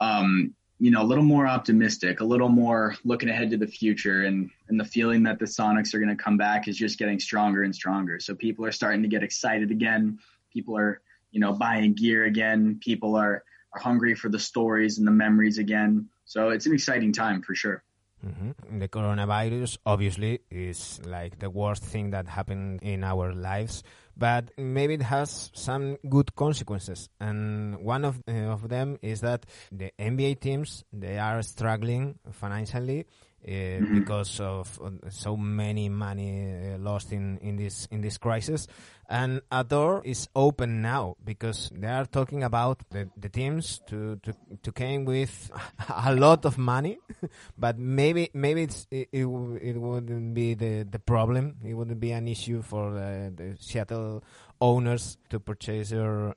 [0.00, 4.24] um, you know, a little more optimistic, a little more looking ahead to the future,
[4.24, 7.18] and and the feeling that the Sonics are going to come back is just getting
[7.18, 8.20] stronger and stronger.
[8.20, 10.18] So people are starting to get excited again.
[10.52, 12.78] People are, you know, buying gear again.
[12.82, 16.08] People are are hungry for the stories and the memories again.
[16.24, 17.82] So it's an exciting time for sure.
[18.26, 18.78] Mm-hmm.
[18.78, 23.84] The coronavirus obviously is like the worst thing that happened in our lives,
[24.16, 27.08] but maybe it has some good consequences.
[27.20, 33.06] And one of, uh, of them is that the NBA teams they are struggling financially
[33.46, 38.66] uh, because of uh, so many money uh, lost in, in this in this crisis.
[39.08, 44.18] And a door is open now because they are talking about the, the teams to,
[44.24, 45.50] to to came with
[45.88, 46.98] a lot of money,
[47.58, 49.24] but maybe maybe it's, it, it,
[49.62, 51.56] it wouldn't be the, the problem.
[51.64, 54.24] It wouldn't be an issue for uh, the Seattle
[54.60, 56.34] owners to purchase your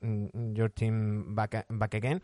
[0.54, 2.20] your team back back again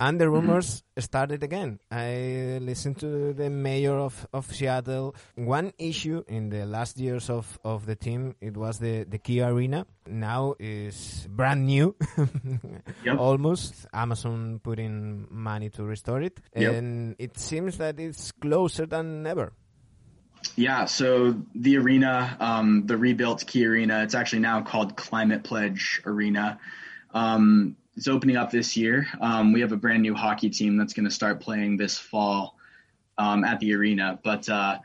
[0.00, 0.34] and the mm-hmm.
[0.34, 1.78] rumors started again.
[1.90, 5.14] I listened to the mayor of, of Seattle.
[5.36, 9.42] One issue in the last years of, of the team, it was the, the Key
[9.42, 9.86] Arena.
[10.06, 11.94] Now is brand new,
[13.04, 13.18] yep.
[13.18, 13.86] almost.
[13.92, 16.40] Amazon put in money to restore it.
[16.56, 16.74] Yep.
[16.74, 19.52] And it seems that it's closer than ever.
[20.56, 26.00] Yeah, so the arena, um, the rebuilt Key Arena, it's actually now called Climate Pledge
[26.06, 26.58] Arena.
[27.12, 29.06] Um, it's opening up this year.
[29.20, 32.56] Um, we have a brand new hockey team that's going to start playing this fall
[33.18, 34.18] um, at the arena.
[34.24, 34.78] But uh,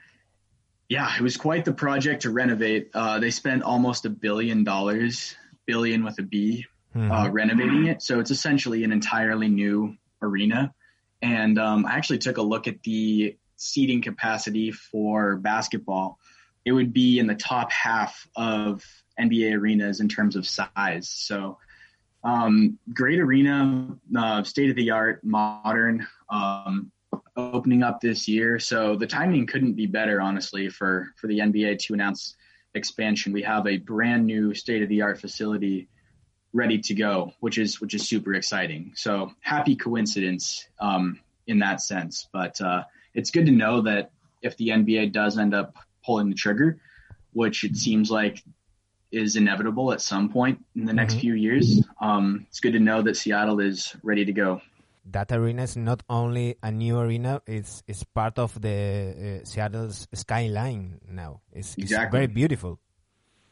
[0.89, 2.89] yeah, it was quite the project to renovate.
[2.93, 5.33] Uh, they spent almost a billion dollars,
[5.65, 7.09] billion with a B, mm-hmm.
[7.09, 8.01] uh, renovating it.
[8.01, 10.73] So it's essentially an entirely new arena.
[11.21, 16.19] And um, I actually took a look at the seating capacity for basketball.
[16.65, 18.83] It would be in the top half of
[19.17, 21.07] NBA arenas in terms of size.
[21.07, 21.59] So
[22.25, 26.91] um, great arena, uh, state of the art, modern, um,
[27.37, 28.59] opening up this year.
[28.59, 32.35] So the timing couldn't be better, honestly, for for the NBA to announce
[32.73, 33.31] expansion.
[33.31, 35.87] We have a brand new state of the art facility
[36.51, 38.93] ready to go, which is which is super exciting.
[38.95, 42.27] So happy coincidence um, in that sense.
[42.33, 42.83] But uh,
[43.13, 44.11] it's good to know that
[44.41, 46.79] if the NBA does end up pulling the trigger,
[47.33, 48.43] which it seems like
[49.15, 51.21] is inevitable at some point in the next mm-hmm.
[51.21, 51.81] few years.
[52.01, 54.61] Um, it's good to know that Seattle is ready to go.
[55.11, 60.07] That arena is not only a new arena; it's it's part of the uh, Seattle's
[60.13, 61.41] skyline now.
[61.51, 62.05] It's, exactly.
[62.05, 62.79] it's very beautiful.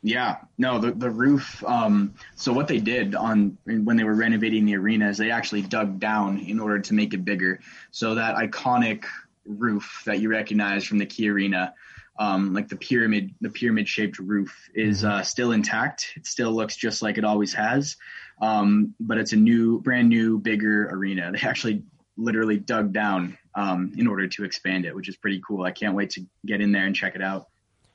[0.01, 1.63] Yeah, no, the the roof.
[1.63, 5.61] Um, so what they did on when they were renovating the arena is they actually
[5.61, 7.61] dug down in order to make it bigger.
[7.91, 9.05] So that iconic
[9.45, 11.73] roof that you recognize from the Key Arena
[12.17, 16.13] um, like the pyramid, the pyramid shaped roof is uh, still intact.
[16.15, 17.97] It still looks just like it always has.
[18.41, 21.31] Um, but it's a new, brand new, bigger arena.
[21.31, 21.83] They actually
[22.17, 25.63] literally dug down um, in order to expand it, which is pretty cool.
[25.63, 27.47] I can't wait to get in there and check it out.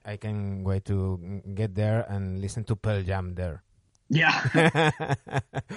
[0.04, 3.62] I can wait to get there and listen to Pearl Jam there.
[4.09, 4.33] Yeah.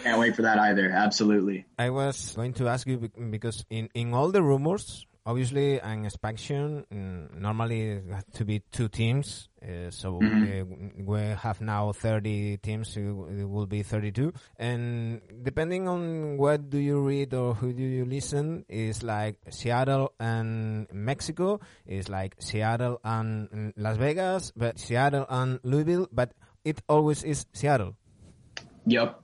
[0.03, 0.89] Can't wait for that either.
[0.89, 1.65] Absolutely.
[1.77, 6.85] I was going to ask you because in, in all the rumors, obviously an expansion
[6.91, 8.01] mm, normally
[8.33, 11.05] to be two teams uh, so mm-hmm.
[11.05, 16.79] we, we have now 30 teams it will be 32 and depending on what do
[16.79, 22.99] you read or who do you listen is like seattle and mexico is like seattle
[23.03, 27.95] and las vegas but seattle and louisville but it always is seattle.
[28.85, 29.21] Yep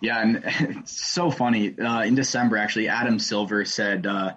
[0.00, 4.32] yeah and it's so funny uh, in december actually adam silver said uh,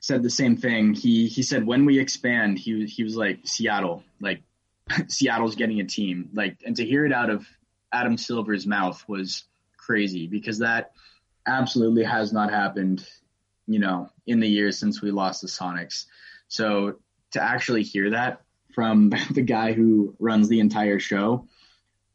[0.00, 0.94] said the same thing.
[0.94, 4.42] He he said when we expand, he he was like Seattle, like
[5.08, 7.46] Seattle's getting a team, like and to hear it out of
[7.92, 9.44] Adam Silver's mouth was
[9.76, 10.92] crazy because that
[11.46, 13.06] absolutely has not happened,
[13.66, 16.06] you know, in the years since we lost the Sonics.
[16.48, 16.96] So
[17.32, 18.42] to actually hear that
[18.74, 21.46] from the guy who runs the entire show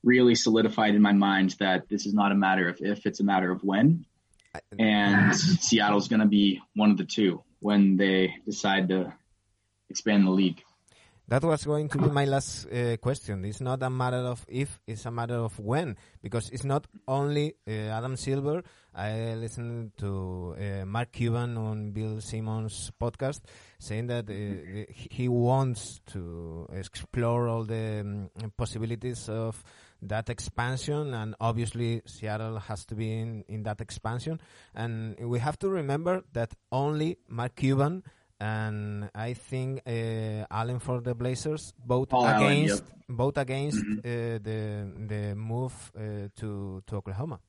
[0.03, 3.23] really solidified in my mind that this is not a matter of if, it's a
[3.23, 4.05] matter of when.
[4.79, 9.13] And Seattle's going to be one of the two when they decide to
[9.89, 10.61] expand the league.
[11.27, 13.45] That was going to be my last uh, question.
[13.45, 17.55] It's not a matter of if, it's a matter of when, because it's not only
[17.67, 18.61] uh, Adam Silver.
[18.93, 23.41] I listened to uh, Mark Cuban on Bill Simmons' podcast
[23.79, 29.63] saying that uh, he wants to explore all the um, possibilities of
[30.01, 34.39] that expansion, and obviously Seattle has to be in, in that expansion.
[34.73, 38.03] And we have to remember that only Mark Cuban
[38.39, 43.08] and I think uh, Allen for the Blazers both Paul against Allen, yep.
[43.17, 43.99] vote against Mhm.
[43.99, 47.39] uh, the the move uh, to to Oklahoma.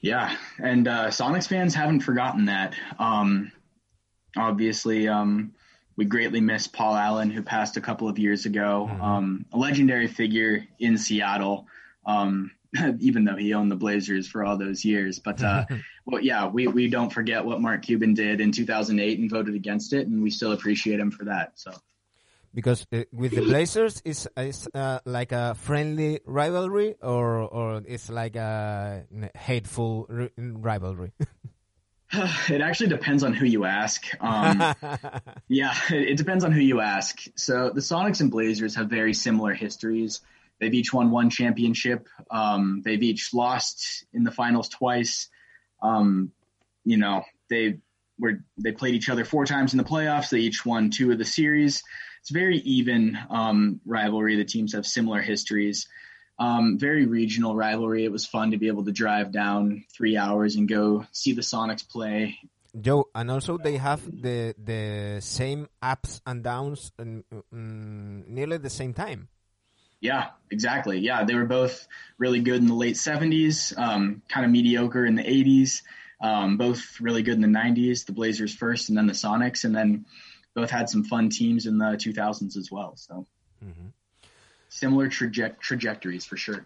[0.00, 2.74] Yeah, and uh, Sonics fans haven't forgotten that.
[2.98, 3.52] Um,
[4.36, 5.52] obviously, um,
[5.96, 8.88] we greatly miss Paul Allen, who passed a couple of years ago.
[8.90, 9.02] Mhm.
[9.02, 11.66] Um, a legendary figure in Seattle,
[12.06, 12.52] um,
[13.00, 15.18] even though he owned the Blazers for all those years.
[15.18, 15.66] But uh,
[16.06, 19.92] well, yeah, we we don't forget what Mark Cuban did in 2008 and voted against
[19.92, 21.52] it, and we still appreciate him for that.
[21.56, 21.72] So.
[22.54, 28.10] Because uh, with the Blazers, it's, it's uh, like a friendly rivalry, or or it's
[28.10, 31.12] like a hateful ri- rivalry.
[32.48, 34.06] It actually depends on who you ask.
[34.20, 34.58] Um,
[35.48, 37.22] yeah, it, it depends on who you ask.
[37.36, 40.20] So the Sonics and Blazers have very similar histories.
[40.60, 42.08] They've each won one championship.
[42.30, 45.28] Um, they've each lost in the finals twice.
[45.82, 46.32] Um,
[46.84, 47.78] you know, they
[48.18, 50.30] were they played each other four times in the playoffs.
[50.30, 51.82] They each won two of the series.
[52.20, 54.36] It's very even um, rivalry.
[54.36, 55.88] The teams have similar histories.
[56.42, 58.04] Um, very regional rivalry.
[58.04, 61.42] It was fun to be able to drive down three hours and go see the
[61.42, 62.36] Sonics play.
[62.80, 67.22] Joe, and also they have the the same ups and downs, and
[67.54, 69.28] mm, nearly the same time.
[70.00, 70.98] Yeah, exactly.
[70.98, 71.86] Yeah, they were both
[72.18, 75.82] really good in the late 70s, um, kind of mediocre in the 80s,
[76.20, 79.76] um, both really good in the 90s, the Blazers first and then the Sonics, and
[79.76, 80.06] then
[80.56, 82.96] both had some fun teams in the 2000s as well.
[82.96, 83.28] So
[84.72, 86.64] similar traje- trajectories for sure.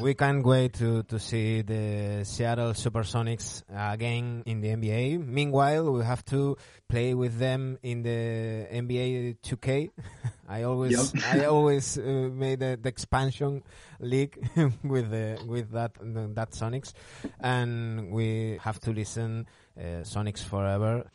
[0.00, 5.26] We can't wait to, to see the Seattle Supersonics again in the NBA.
[5.26, 6.56] Meanwhile, we have to
[6.88, 9.90] play with them in the NBA 2K.
[10.48, 11.24] I always Yep.
[11.34, 13.62] I always uh, made the, the expansion
[13.98, 14.36] league
[14.84, 15.92] with the with that
[16.34, 16.92] that Sonics,
[17.40, 19.46] and we have to listen
[19.78, 21.06] uh, Sonics forever.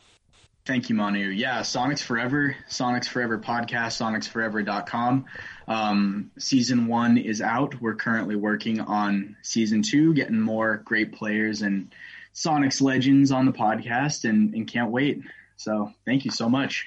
[0.70, 1.30] Thank you, Manu.
[1.30, 5.24] Yeah, Sonics Forever, Sonics Forever podcast, sonicsforever.com.
[5.66, 7.74] Um, season one is out.
[7.80, 11.92] We're currently working on season two, getting more great players and
[12.32, 15.22] Sonics legends on the podcast, and, and can't wait.
[15.56, 16.86] So thank you so much.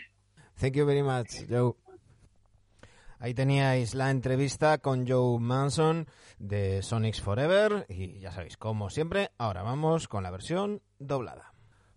[0.55, 1.75] Thank you very much, Joe.
[3.19, 6.07] Ahí teníais la entrevista con Joe Manson
[6.39, 11.52] de Sonics Forever y ya sabéis, como siempre, ahora vamos con la versión doblada.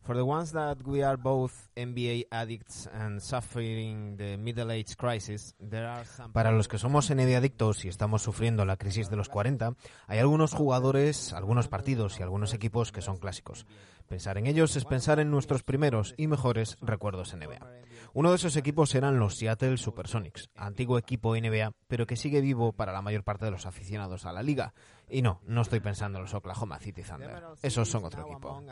[0.06, 5.56] For the ones that we are both NBA addicts and suffering the middle age crisis,
[5.58, 6.32] there are some...
[6.32, 9.74] Para los que somos NBA adictos y estamos sufriendo la crisis de los 40,
[10.06, 13.66] hay algunos jugadores, algunos partidos y algunos equipos que son clásicos.
[14.06, 17.58] Pensar en ellos es pensar en nuestros primeros y mejores recuerdos NBA.
[18.14, 22.72] Uno de esos equipos eran los Seattle Supersonics, antiguo equipo NBA, pero que sigue vivo
[22.72, 24.72] para la mayor parte de los aficionados a la liga.
[25.08, 27.42] Y no, no estoy pensando en los Oklahoma City Thunder.
[27.62, 28.62] Esos son otro equipo.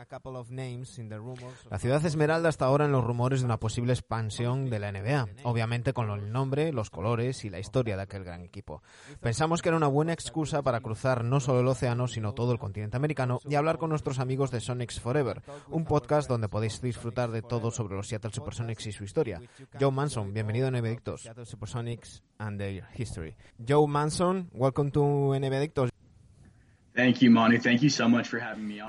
[1.69, 5.27] La ciudad Esmeralda está ahora en los rumores de una posible expansión de la NBA,
[5.43, 8.81] obviamente con el nombre, los colores y la historia de aquel gran equipo.
[9.21, 12.59] Pensamos que era una buena excusa para cruzar no solo el océano, sino todo el
[12.59, 17.31] continente americano y hablar con nuestros amigos de Sonics Forever, un podcast donde podéis disfrutar
[17.31, 19.41] de todo sobre los Seattle Supersonics y su historia.
[19.79, 23.35] Joe Manson, bienvenido a NBA Seattle Supersonics and their history.
[23.65, 25.01] Joe Manson, welcome to
[25.39, 25.94] NBA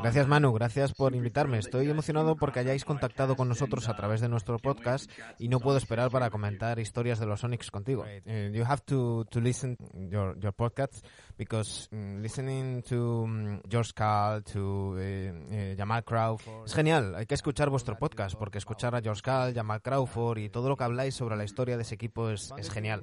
[0.00, 1.59] Gracias Manu, gracias por invitarme.
[1.59, 5.76] Estoy emocionado porque hayáis contactado con nosotros a través de nuestro podcast y no puedo
[5.76, 8.04] esperar para comentar historias de los Sonics contigo.
[8.04, 9.76] Uh, you have to to listen
[10.09, 11.04] your your podcast
[11.36, 17.14] because mm, listening to mm, George Carl, to eh, eh, Jamal Crawford es genial.
[17.16, 20.76] Hay que escuchar vuestro podcast porque escuchar a George Carl, Jamal Crawford y todo lo
[20.76, 23.02] que habláis sobre la historia de ese equipo es, es genial.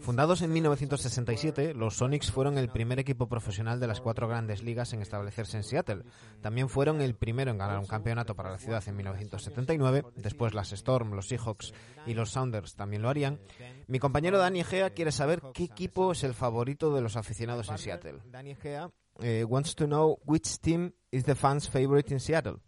[0.00, 4.92] Fundados en 1967, los Sonics fueron el primer equipo profesional de las cuatro grandes ligas
[4.92, 6.04] en establecerse en Seattle.
[6.40, 10.04] También fueron el primero en ganar un campeonato para la ciudad en 1979.
[10.16, 11.72] Después las Storm, los Seahawks
[12.06, 13.40] y los Sounders también lo harían.
[13.88, 17.78] Mi compañero Dani Gea quiere saber qué equipo es el favorito de los aficionados en
[17.78, 18.20] Seattle.
[18.30, 18.90] Dani Gea
[19.22, 22.60] eh, wants to know which team is the fans' favorite in Seattle.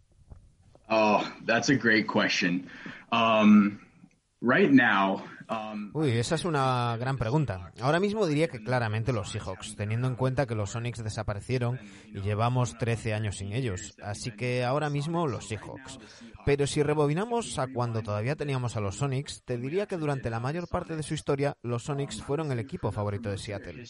[0.89, 2.69] Oh, that's a great question.
[3.11, 3.79] Um,
[4.41, 5.23] right now,
[5.93, 7.71] Uy, esa es una gran pregunta.
[7.81, 12.21] Ahora mismo diría que claramente los Seahawks, teniendo en cuenta que los Sonics desaparecieron y
[12.21, 13.95] llevamos 13 años sin ellos.
[14.01, 15.99] Así que ahora mismo los Seahawks.
[16.45, 20.39] Pero si rebobinamos a cuando todavía teníamos a los Sonics, te diría que durante la
[20.39, 23.85] mayor parte de su historia, los Sonics fueron el equipo favorito de Seattle.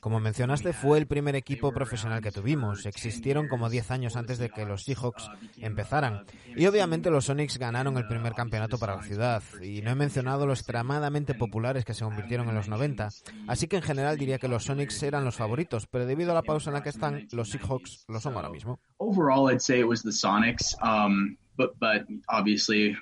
[0.00, 2.86] Como mencionaste, fue el primer equipo profesional que tuvimos.
[2.86, 6.24] Existieron como 10 años antes de que los Seahawks empezaran.
[6.56, 9.42] Y obviamente los Sonics ganaron el primer campeonato para la ciudad.
[9.62, 13.08] Y no he mencionado lo extremadamente populares que se convirtieron en los 90.
[13.46, 16.42] Así que en general diría que los Sonics eran los favoritos, pero debido a la
[16.42, 18.80] pausa en la que están, los Seahawks lo son ahora mismo.
[18.98, 22.96] Overall, I'd say it was the Sonics, um, but, but obviously,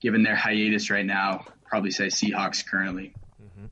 [0.00, 3.14] given their hiatus right now, probably say Seahawks currently.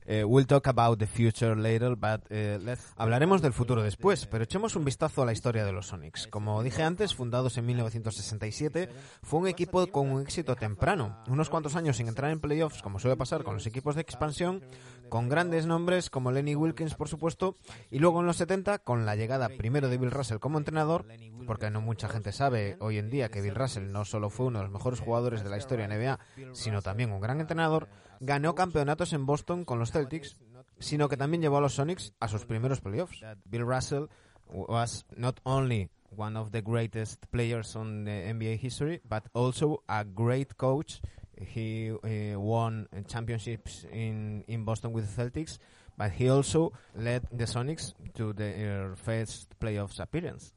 [0.05, 2.59] Eh, we'll talk about the future later, but eh,
[2.97, 6.27] Hablaremos del futuro después, pero echemos un vistazo a la historia de los Sonics.
[6.27, 8.89] Como dije antes, fundados en 1967,
[9.21, 11.17] fue un equipo con un éxito temprano.
[11.27, 14.61] Unos cuantos años sin entrar en playoffs, como suele pasar con los equipos de expansión,
[15.09, 17.57] con grandes nombres como Lenny Wilkins, por supuesto,
[17.91, 21.05] y luego en los 70, con la llegada primero de Bill Russell como entrenador,
[21.45, 24.59] porque no mucha gente sabe hoy en día que Bill Russell no solo fue uno
[24.59, 26.19] de los mejores jugadores de la historia NBA,
[26.53, 27.89] sino también un gran entrenador,
[28.19, 30.37] ganó campeonatos en Boston con los Celtics,
[30.79, 33.23] sino que también llevó a los Sonics a sus primeros playoffs.
[33.45, 34.05] Bill Russell
[34.47, 40.03] was not only one of the greatest players on the NBA history, but also a
[40.03, 41.01] great coach.
[41.43, 45.57] He uh, won championships in, in Boston with the Celtics,
[45.97, 50.53] but he also led the Sonics to their first playoffs appearance.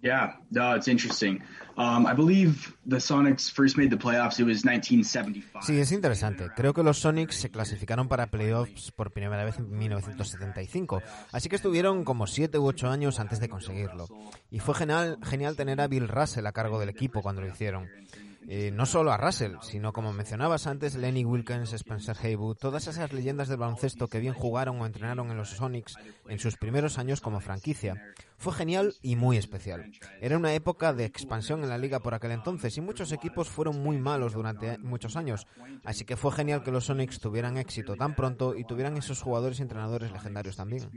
[0.00, 1.42] Yeah, no, it's interesting.
[1.76, 4.38] Um, I believe the Sonics first made the playoffs.
[4.38, 5.62] It was 1975.
[5.64, 6.50] Sí, es interesante.
[6.54, 11.02] Creo que los Sonics se clasificaron para playoffs por primera vez en 1975.
[11.32, 14.06] Así que estuvieron como 7 u 8 años antes de conseguirlo.
[14.50, 17.88] Y fue genial, genial tener a Bill Russell a cargo del equipo cuando lo hicieron.
[18.50, 23.12] Eh, no solo a Russell, sino como mencionabas antes, Lenny Wilkins, Spencer Haywood, todas esas
[23.12, 25.96] leyendas del baloncesto que bien jugaron o entrenaron en los Sonics
[26.30, 28.02] en sus primeros años como franquicia.
[28.38, 29.92] Fue genial y muy especial.
[30.22, 33.82] Era una época de expansión en la liga por aquel entonces y muchos equipos fueron
[33.82, 35.46] muy malos durante muchos años,
[35.84, 39.58] así que fue genial que los Sonics tuvieran éxito tan pronto y tuvieran esos jugadores
[39.58, 40.88] y entrenadores legendarios también.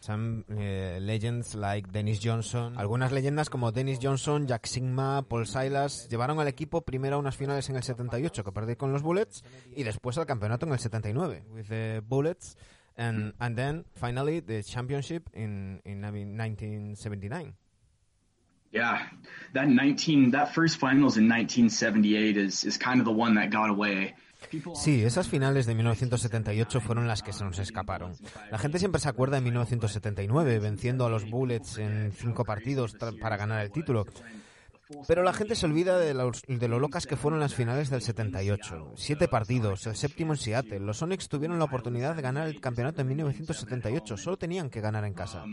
[0.00, 2.76] Some eh, legends like Dennis Johnson.
[2.76, 7.36] Algunas leyendas como Dennis Johnson, Jack Sigma, Paul Silas llevaron al equipo primero a unas
[7.36, 9.44] finales en el 78 que perdí con los Bullets
[9.74, 12.56] y después al campeonato en el 79 with the Bullets
[12.96, 17.54] and and then finally the championship in in 1979.
[18.72, 19.06] Yeah,
[19.52, 23.70] that 19 that first finals in 1978 is is kind of the one that got
[23.70, 24.14] away.
[24.74, 28.12] Sí, esas finales de 1978 fueron las que se nos escaparon.
[28.50, 33.36] La gente siempre se acuerda de 1979, venciendo a los Bullets en cinco partidos para
[33.36, 34.06] ganar el título.
[35.08, 38.92] Pero la gente se olvida de, de, lo locas que fueron las finales del 78.
[38.96, 40.80] Siete partidos, el séptimo en Seattle.
[40.80, 44.16] Los Sonics tuvieron la oportunidad de ganar el campeonato en 1978.
[44.16, 45.44] Solo tenían que ganar en casa.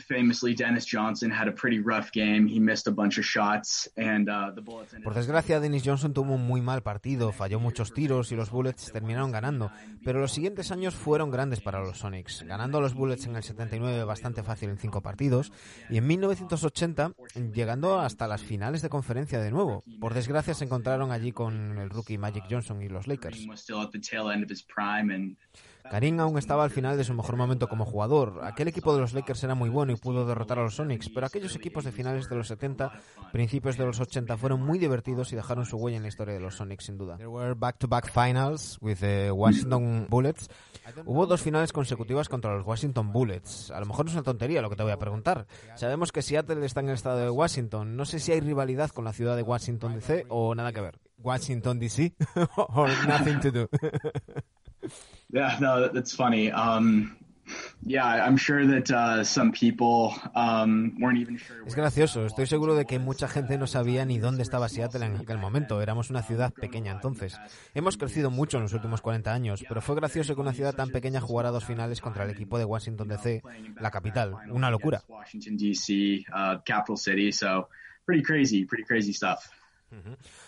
[0.00, 2.48] Famously, Dennis Johnson had a pretty rough game.
[2.48, 4.92] He missed a bunch of shots, and the Bullets.
[4.92, 8.50] ended Por desgracia, Dennis Johnson tuvo un muy mal partido, falló muchos tiros y los
[8.50, 9.70] Bullets terminaron ganando.
[10.04, 13.42] Pero los siguientes años fueron grandes para los Sonics, ganando a los Bullets en el
[13.42, 15.52] 79 bastante fácil en cinco partidos
[15.88, 17.12] y en 1980
[17.52, 19.84] llegando hasta las finales de conferencia de nuevo.
[20.00, 23.46] Por desgracia, se encontraron allí con el rookie Magic Johnson y los Lakers.
[25.90, 28.40] Karim aún estaba al final de su mejor momento como jugador.
[28.42, 31.26] Aquel equipo de los Lakers era muy bueno y pudo derrotar a los Sonics, pero
[31.26, 32.92] aquellos equipos de finales de los 70,
[33.32, 36.40] principios de los 80 fueron muy divertidos y dejaron su huella en la historia de
[36.40, 37.16] los Sonics sin duda.
[37.16, 40.48] There were back-to-back finals with the Washington Bullets.
[41.04, 43.70] Hubo dos finales consecutivas contra los Washington Bullets.
[43.70, 45.46] A lo mejor es una tontería lo que te voy a preguntar.
[45.76, 47.96] Sabemos que Seattle está en el estado de Washington.
[47.96, 50.98] No sé si hay rivalidad con la ciudad de Washington DC o nada que ver.
[51.18, 52.14] Washington DC
[52.56, 53.68] or nothing to do.
[55.30, 56.50] yeah, no, that, that's funny.
[56.50, 57.16] Um,
[57.82, 61.62] yeah, I'm sure that uh, some people um, weren't even sure.
[61.66, 65.16] Es gracioso, estoy seguro de que mucha gente no sabía ni dónde estaba Seattle en
[65.16, 65.82] aquel momento.
[65.82, 67.38] Éramos una ciudad pequeña entonces.
[67.74, 70.90] Hemos crecido mucho en los últimos 40 años, pero fue gracioso que una ciudad tan
[70.90, 73.42] pequeña jugara dos finales contra el equipo de Washington DC,
[73.80, 74.34] la capital.
[74.50, 75.02] Una locura.
[75.08, 77.30] Washington D.C., uh, capital city.
[77.30, 77.68] So
[78.06, 79.50] pretty crazy, pretty crazy stuff.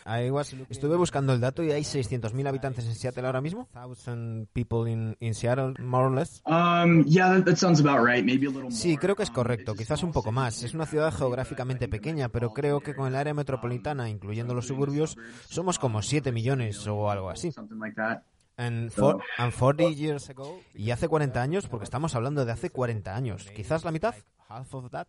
[0.07, 3.69] I was- Estuve buscando el dato y hay 600.000 habitantes en Seattle ahora mismo.
[3.75, 6.43] 1,000 people in, in Seattle, more or less.
[6.47, 8.25] Um, yeah, that, sounds about right.
[8.25, 8.71] Maybe a little more.
[8.75, 10.63] Sí, creo que es Um, correcto, it's a quizás un small poco city, más.
[10.63, 15.17] Es una ciudad geográficamente pequeña, pero creo que con el área metropolitana, incluyendo los suburbios,
[15.49, 17.53] somos como 7 millones o algo así.
[17.53, 18.23] something like that.
[18.59, 22.71] And, for- and 40 years ago, y hace 40 años, porque estamos hablando de hace
[22.71, 24.15] 40 años, quizás la mitad,
[24.49, 25.09] half of that.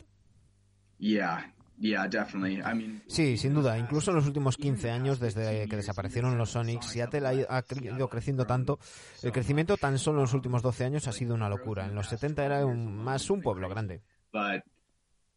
[1.00, 2.56] Yeah, yeah, definitely.
[2.62, 6.52] I mean, Sí, sin duda, incluso en los últimos 15 años, desde que desaparecieron los
[6.52, 8.80] Sonics, Seattle ha ido- creciendo tanto.
[9.24, 11.86] El crecimiento tan solo en los últimos 12 años ha sido una locura.
[11.86, 14.02] En los 70 era un- más un pueblo grande.
[14.34, 14.62] but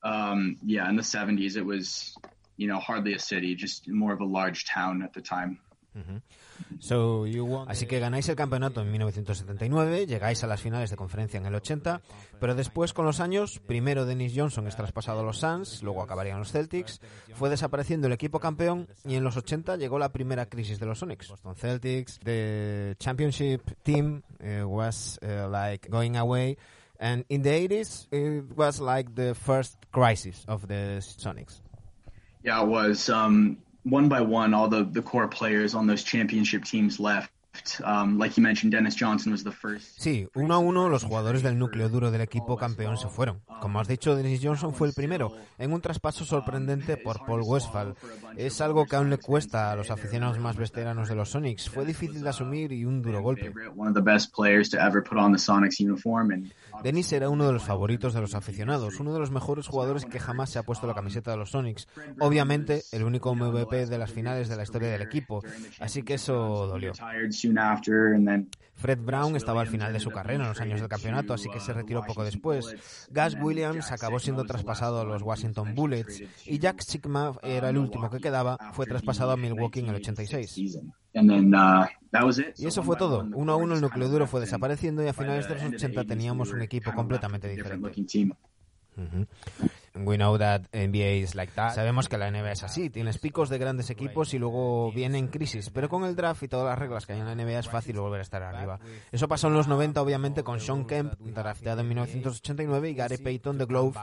[0.02, 2.14] um, yeah, in the 70s, it was,
[2.56, 5.58] you know, hardly a city, just more of a large town at the time.
[7.66, 11.54] Así que ganáis el campeonato en 1979, llegáis a las finales de conferencia en el
[11.54, 12.00] 80,
[12.38, 16.38] pero después con los años, primero Dennis Johnson es traspasado a los Suns, luego acabarían
[16.38, 17.00] los Celtics,
[17.34, 20.98] fue desapareciendo el equipo campeón y en los 80 llegó la primera crisis de los
[20.98, 21.28] Sonics.
[21.28, 26.56] Boston Celtics, the championship team eh, was eh, like going away
[26.98, 31.60] and in the 80s it was like the first crisis of the Sonics.
[32.42, 33.08] Yeah, it was.
[33.10, 37.30] Um, one by one, all the, the core players on those championship teams left.
[37.84, 39.98] Um, like you mentioned, Dennis Johnson was the first.
[39.98, 43.42] Sí, uno a uno los jugadores del núcleo duro del equipo campeón se fueron.
[43.60, 47.96] Como has dicho, Dennis Johnson fue el primero, en un traspaso sorprendente por Paul Westphal.
[48.36, 51.68] Es algo que aún le cuesta a los aficionados más veteranos de los Sonics.
[51.68, 53.52] Fue difícil de asumir y un duro golpe.
[56.82, 60.18] Dennis era uno de los favoritos de los aficionados, uno de los mejores jugadores que
[60.18, 61.88] jamás se ha puesto la camiseta de los Sonics.
[62.20, 65.42] Obviamente, el único MVP de las finales de la historia del equipo,
[65.78, 66.92] así que eso dolió.
[68.80, 71.60] Fred Brown estaba al final de su carrera en los años del campeonato, así que
[71.60, 72.74] se retiró poco después.
[73.10, 78.08] Gus Williams acabó siendo traspasado a los Washington Bullets y Jack Sigma era el último
[78.08, 80.50] que quedaba, fue traspasado a Milwaukee en el 86.
[80.50, 82.58] season, and then uh, that was it.
[82.58, 83.28] Y eso fue todo.
[83.34, 86.52] Uno a uno el núcleo duro fue desapareciendo y a finales de los 80 teníamos
[86.52, 87.86] un equipo completamente diferente.
[87.86, 88.32] Looking team.
[89.94, 91.74] We know that NBA is like that.
[91.74, 95.70] Sabemos que la NBA es así, tienes picos de grandes equipos y luego vienen crisis,
[95.70, 97.98] pero con el draft y todas las reglas que hay en la NBA es fácil
[97.98, 98.78] volver a estar arriba.
[99.10, 103.58] Eso pasó en los 90 obviamente con Sean Kemp, drafteado en 1989 y Gary Payton
[103.58, 103.96] de Glove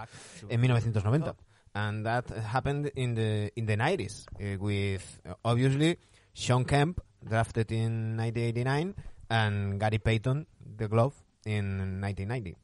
[0.49, 1.35] en 1990.
[1.73, 5.99] And that happened in the in the 90s uh, with uh, obviously
[6.33, 8.95] Sean Kemp drafted in 1989
[9.29, 11.13] and Gary Payton the Glove
[11.45, 12.57] in 1990.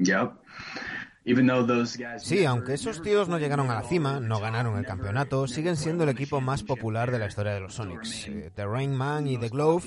[0.00, 0.34] Yep.
[2.18, 6.04] Sí, aunque esos tíos no llegaron a la cima, no ganaron el campeonato, siguen siendo
[6.04, 8.26] el equipo más popular de la historia de los Sonics.
[8.28, 9.84] Eh, The Rain Man y The Glove,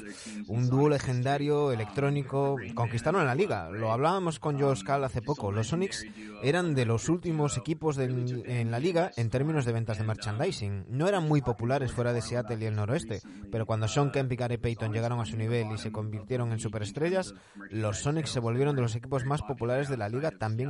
[0.47, 3.69] un dúo legendario electrónico, conquistaron la liga.
[3.71, 5.51] Lo hablábamos con Joe Scal hace poco.
[5.51, 6.05] Los Sonics
[6.43, 10.85] eran de los últimos equipos del- en la liga en términos de ventas de merchandising.
[10.89, 13.21] No eran muy populares fuera de Seattle y el noroeste,
[13.51, 16.59] pero cuando Sean Kemp y Gary Payton llegaron a su nivel y se convirtieron en
[16.59, 17.33] superestrellas,
[17.71, 20.69] los Sonics se volvieron de los equipos más populares de la liga también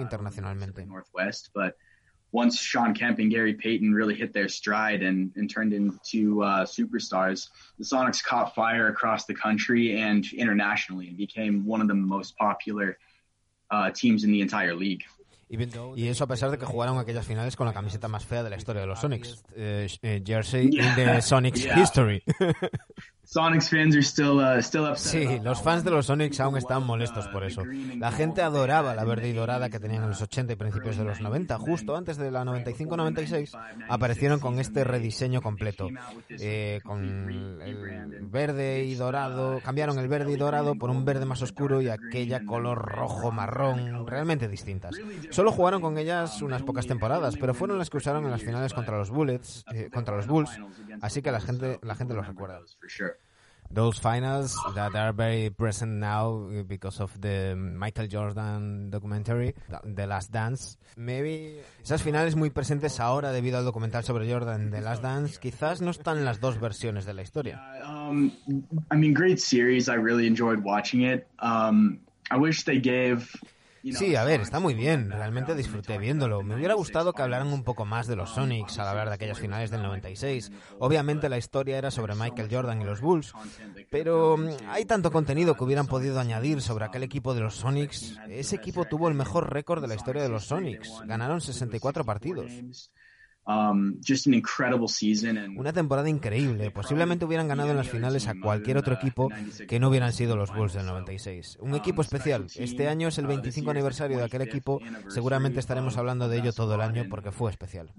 [0.54, 0.88] internacionalmente.
[0.88, 1.76] Northwest, but
[2.32, 6.66] once Shawn Kemp and Gary Payton really hit their stride and, and turned into uh,
[6.66, 11.94] superstars, the Sonics caught fire across the country and internationally and became one of the
[11.94, 12.98] most popular
[13.70, 15.04] uh, teams in the entire league.
[15.96, 18.50] Y eso a pesar de que jugaron aquellas finales con la camiseta más fea de
[18.50, 19.44] la historia de los Sonics.
[19.56, 22.24] Eh, eh, jersey in the Sonics history.
[23.26, 26.86] Sonics fans are still, uh, still upset Sí, los fans de los Sonics aún están
[26.86, 27.64] molestos por eso.
[27.98, 31.04] La gente adoraba la verde y dorada que tenían en los 80 y principios de
[31.04, 31.58] los 90.
[31.58, 33.58] Justo antes de la 95-96
[33.90, 35.88] aparecieron con este rediseño completo.
[36.30, 39.60] Eh, con el verde y dorado.
[39.64, 44.06] Cambiaron el verde y dorado por un verde más oscuro y aquella color rojo marrón
[44.06, 44.96] realmente distintas.
[45.30, 48.74] Solo jugaron con ellas unas pocas temporadas, pero fueron las que usaron en las finales
[48.74, 50.52] contra los Bullets, eh, contra los Bulls,
[51.02, 52.60] así que la gente la gente los recuerda.
[53.70, 60.32] Those finals that are very present now because of the Michael Jordan documentary, The Last
[60.32, 60.78] Dance.
[60.96, 65.82] Maybe esas finales muy presentes ahora debido al documental sobre Jordan, The Last Dance, quizás
[65.82, 67.62] no están las dos versiones de la historia.
[67.84, 68.32] Um,
[68.92, 69.90] I mean, great series.
[69.90, 71.26] I really enjoyed watching it.
[71.40, 72.00] Um,
[72.30, 73.30] I wish they gave
[73.92, 75.12] Sí, a ver, está muy bien.
[75.12, 76.42] Realmente disfruté viéndolo.
[76.42, 79.40] Me hubiera gustado que hablaran un poco más de los Sonics al hablar de aquellas
[79.40, 80.52] finales del 96.
[80.80, 83.34] Obviamente la historia era sobre Michael Jordan y los Bulls,
[83.90, 88.18] pero mm, hay tanto contenido que hubieran podido añadir sobre aquel equipo de los Sonics.
[88.30, 91.02] Ese equipo tuvo el mejor récord de la historia de los Sonics.
[91.06, 92.90] Ganaron 64 partidos.
[93.46, 96.72] Um, just an incredible season and Una temporada increíble.
[96.72, 99.30] Posiblemente hubieran ganado en las finales a cualquier otro equipo
[99.68, 101.58] que no hubieran sido los Bulls del 96.
[101.60, 102.48] Un equipo especial.
[102.56, 104.80] Este año es el 25 aniversario de aquel equipo.
[105.10, 107.92] Seguramente estaremos hablando de ello todo el año porque fue especial.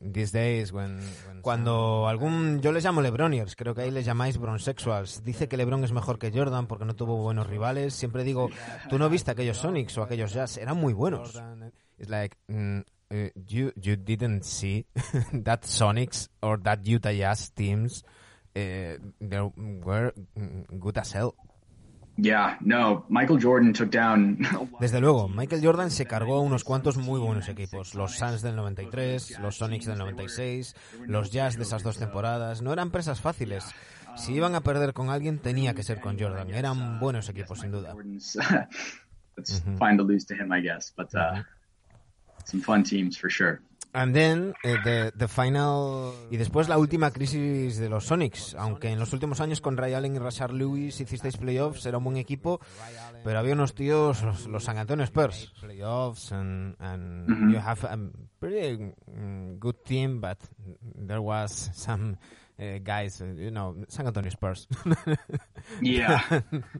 [0.00, 1.00] These days when,
[1.42, 2.60] Cuando algún...
[2.60, 5.22] Yo les llamo Lebroniers, creo que ahí les llamáis bronsexuals.
[5.24, 7.94] Dice que Lebron es mejor que Jordan porque no tuvo buenos rivales.
[7.94, 8.50] Siempre digo,
[8.88, 11.40] tú no viste aquellos Sonics o aquellos Jazz, eran muy buenos.
[11.98, 12.80] It's like, mm,
[13.10, 14.86] uh, you, you didn't see
[15.44, 18.02] that Sonics or that Utah Jazz teams.
[18.56, 21.34] Uh, they were mm, good as hell.
[24.80, 27.94] Desde luego, Michael Jordan se cargó a unos cuantos muy buenos equipos.
[27.94, 32.62] Los Suns del 93, los Sonics del 96, los Jazz de esas dos temporadas.
[32.62, 33.64] No eran presas fáciles.
[34.16, 36.50] Si iban a perder con alguien, tenía que ser con Jordan.
[36.50, 37.94] Eran buenos equipos, sin duda.
[37.94, 39.42] Uh,
[42.44, 42.62] some
[43.96, 48.88] And then eh, the, the final y después la última crisis de los Sonics, aunque
[48.90, 52.16] en los últimos años con Ray Allen y Rashard Lewis hicisteis playoffs, era un buen
[52.16, 52.58] equipo,
[53.22, 57.50] pero había unos tíos los, los San Antonio Spurs, playoffs and, and Mhm.
[57.52, 57.96] you have a
[58.40, 60.38] pretty mm, good team, but
[61.06, 62.16] there was some
[62.58, 64.68] uh, guys, uh, you know, San Antonio Spurs.
[65.80, 66.20] Yeah,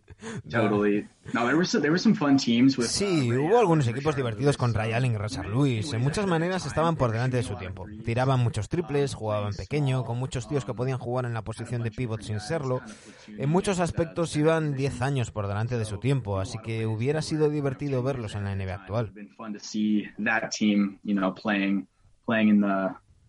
[0.51, 1.09] totally.
[1.33, 2.89] No, there were some, there were some fun teams with.
[2.89, 5.95] Sí, uh, hubo algunos equipos divertidos con Ray Allen y Rashard Lewis.
[5.95, 7.87] En muchas maneras estaban por delante de su tiempo.
[8.05, 11.91] Tiraban muchos triples, jugaban pequeño, con muchos tíos que podían jugar en la posición de
[11.91, 12.83] pivot sin serlo.
[13.27, 17.49] En muchos aspectos iban 10 años por delante de su tiempo, así que hubiera sido
[17.49, 19.12] divertido verlos en la NBA actual.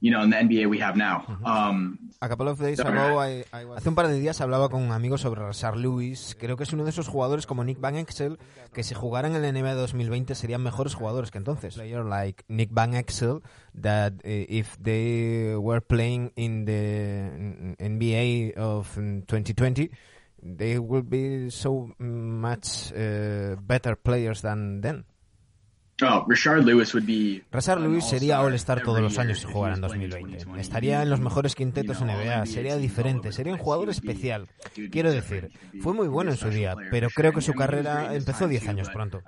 [0.06, 1.26] You know, in the NBA we have now.
[1.44, 4.70] Um, A couple of days ago, I- I was- Hace un par de días hablaba
[4.70, 6.36] con un amigo sobre Rashard Lewis.
[6.40, 8.38] Creo que es uno de esos jugadores como Nick Van Exel
[8.72, 11.74] que si jugaran en la NBA 2020 serían mejores jugadores que entonces.
[11.74, 13.42] Player like Nick Van Exel
[13.82, 19.90] that eh, if they were playing in the NBA of mm, 2020
[20.44, 25.06] they would be so much eh, better players than then.
[26.02, 26.94] Oh, Richard Lewis,
[27.80, 30.60] Lewis sería All-Star todos los años si jugara en 2020.
[30.60, 34.48] Estaría en los mejores quintetos en NBA, sería diferente, sería un jugador especial.
[34.92, 38.68] Quiero decir, fue muy bueno en su día, pero creo que su carrera empezó 10
[38.68, 39.22] años pronto.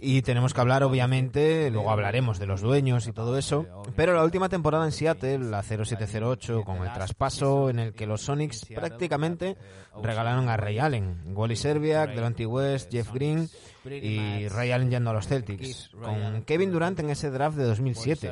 [0.00, 4.24] Y tenemos que hablar, obviamente, luego hablaremos de los dueños y todo eso, pero la
[4.24, 9.56] última temporada en Seattle, la 0708, con el traspaso en el que los Sonics prácticamente
[10.02, 13.48] regalaron a Ray Allen, Wally Serbiak, Delonte West, Jeff Green
[13.84, 18.30] y Ray Allen yendo a los Celtics, con Kevin Durant en ese draft de 2007.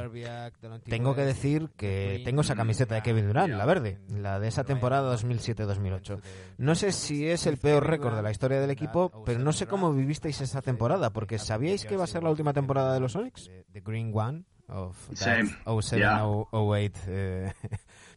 [0.88, 4.64] Tengo que decir que tengo esa camiseta de Kevin Durant, la verde, la de esa
[4.64, 6.20] temporada 2007-2008.
[6.58, 9.66] No sé si es el peor récord de la historia del equipo, pero no sé
[9.66, 13.12] cómo vivisteis esa temporada, porque ¿sabíais que iba a ser la última temporada de los
[13.12, 13.50] Sonics?
[13.72, 15.50] The Green One of that Same.
[15.64, 16.24] 07 Yeah.
[16.24, 17.50] 08 uh,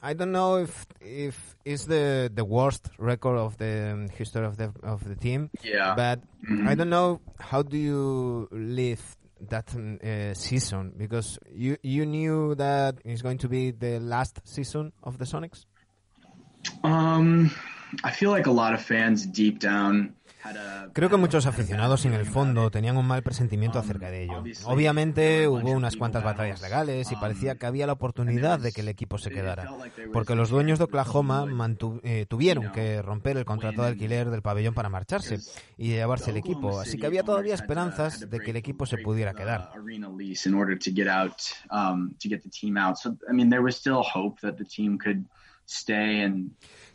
[0.05, 4.57] I don't know if if it's the the worst record of the um, history of
[4.57, 5.95] the of the team, Yeah.
[5.95, 6.67] but Mhm.
[6.67, 9.01] I don't know how do you live
[9.49, 14.41] that um, uh, season because you you knew that it's going to be the last
[14.43, 15.65] season of the Sonics.
[16.83, 17.51] Um,
[18.03, 20.15] I feel like a lot of fans deep down
[20.93, 24.43] Creo que muchos aficionados en el fondo tenían un mal presentimiento acerca de ello.
[24.65, 28.89] Obviamente hubo unas cuantas batallas legales y parecía que había la oportunidad de que el
[28.89, 29.69] equipo se quedara,
[30.11, 31.45] porque los dueños de Oklahoma
[32.03, 35.39] eh, tuvieron que romper el contrato de alquiler del pabellón para marcharse
[35.77, 39.33] y llevarse el equipo, así que había todavía esperanzas de que el equipo se pudiera
[39.33, 39.71] quedar.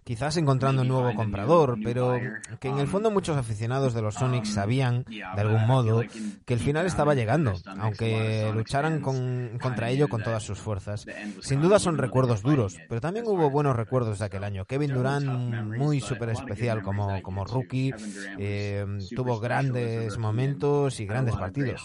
[0.09, 2.19] Quizás encontrando un nuevo comprador, pero
[2.61, 6.03] que en el fondo muchos aficionados de los Sonics sabían, de algún modo,
[6.47, 11.05] que el final estaba llegando, aunque lucharan contra ello con todas sus fuerzas.
[11.43, 14.65] Sin duda son recuerdos duros, pero también hubo buenos recuerdos de aquel año.
[14.65, 15.27] Kevin Durant,
[15.77, 17.93] muy súper especial como, como rookie,
[18.39, 21.85] eh, tuvo grandes momentos y grandes partidos.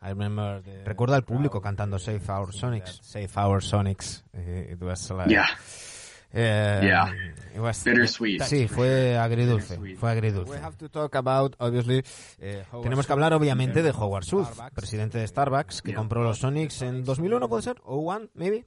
[0.00, 3.00] Recuerda al público cantando Save Our Sonics.
[3.02, 4.24] Save Our Sonics.
[4.32, 5.46] Eh, it was like, yeah.
[6.32, 7.12] Eh, yeah.
[7.84, 8.42] Bittersweet.
[8.42, 9.78] Sí, fue agridulce.
[9.96, 10.60] Fue agridulce.
[12.38, 16.82] Eh, Tenemos que hablar obviamente de Howard Schultz, presidente de Starbucks, que compró los Sonics
[16.82, 17.80] en 2001, ¿puede ser?
[17.84, 18.66] ¿O one, maybe?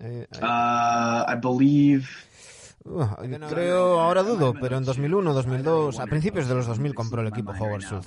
[0.00, 2.08] Uh, I believe
[3.48, 7.52] creo, ahora dudo, pero en 2001, 2002, a principios de los 2000 compró el equipo
[7.52, 8.06] Howard Schultz.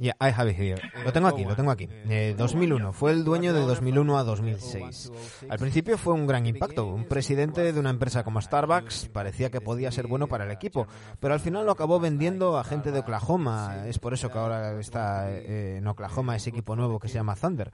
[0.00, 0.80] Yeah, I have it here.
[1.04, 1.86] Lo tengo aquí, lo tengo aquí.
[2.34, 5.12] 2001, eh, fue el dueño de 2001 a 2006.
[5.50, 6.86] Al principio fue un gran impacto.
[6.86, 10.86] Un presidente de una empresa como Starbucks parecía que podía ser bueno para el equipo,
[11.20, 13.86] pero al final lo acabó vendiendo a gente de Oklahoma.
[13.86, 17.36] Es por eso que ahora está eh, en Oklahoma ese equipo nuevo que se llama
[17.36, 17.70] Thunder.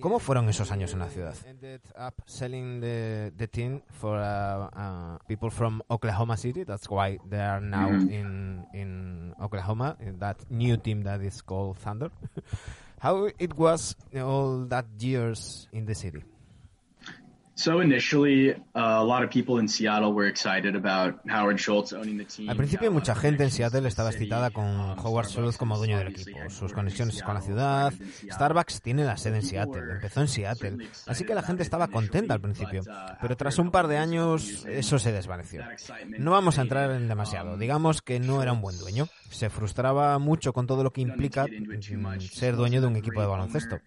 [0.00, 1.34] ¿Cómo fueron esos años en la ciudad?
[3.90, 6.64] for people from Oklahoma City.
[6.64, 8.12] That's why they are now mm-hmm.
[8.12, 9.96] in in Oklahoma.
[10.18, 12.10] That new team that is called Thunder.
[13.00, 16.22] How it was all that years in the city?
[22.48, 26.38] Al principio mucha gente en Seattle estaba excitada con Howard Schultz como dueño del equipo,
[26.48, 27.92] sus conexiones con la ciudad.
[28.30, 32.32] Starbucks tiene la sede en Seattle, empezó en Seattle, así que la gente estaba contenta
[32.32, 32.82] al principio,
[33.20, 35.62] pero tras un par de años eso se desvaneció.
[36.18, 40.18] No vamos a entrar en demasiado, digamos que no era un buen dueño, se frustraba
[40.18, 41.46] mucho con todo lo que implica
[42.20, 43.80] ser dueño de un equipo de baloncesto.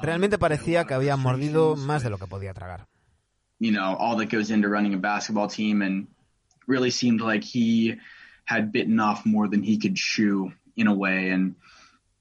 [0.00, 2.88] Realmente parecía que había mordido más de lo que podía tragar
[3.62, 6.08] you know, all that goes into running a basketball team and
[6.66, 7.94] really seemed like he
[8.44, 11.54] had bitten off more than he could chew in a way and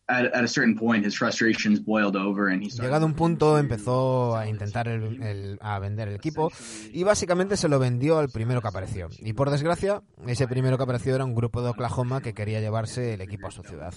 [0.08, 4.38] at, at a certain point his frustrations boiled over and he Llegado un punto empezó
[4.38, 6.52] a intentar el, el, a vender el equipo
[6.94, 9.10] y básicamente se lo vendió al primero que apareció.
[9.18, 13.16] Y por desgracia, ese primero que apareció era un grupo de Oklahoma que quería llevarse
[13.16, 13.96] el equipo a su ciudad.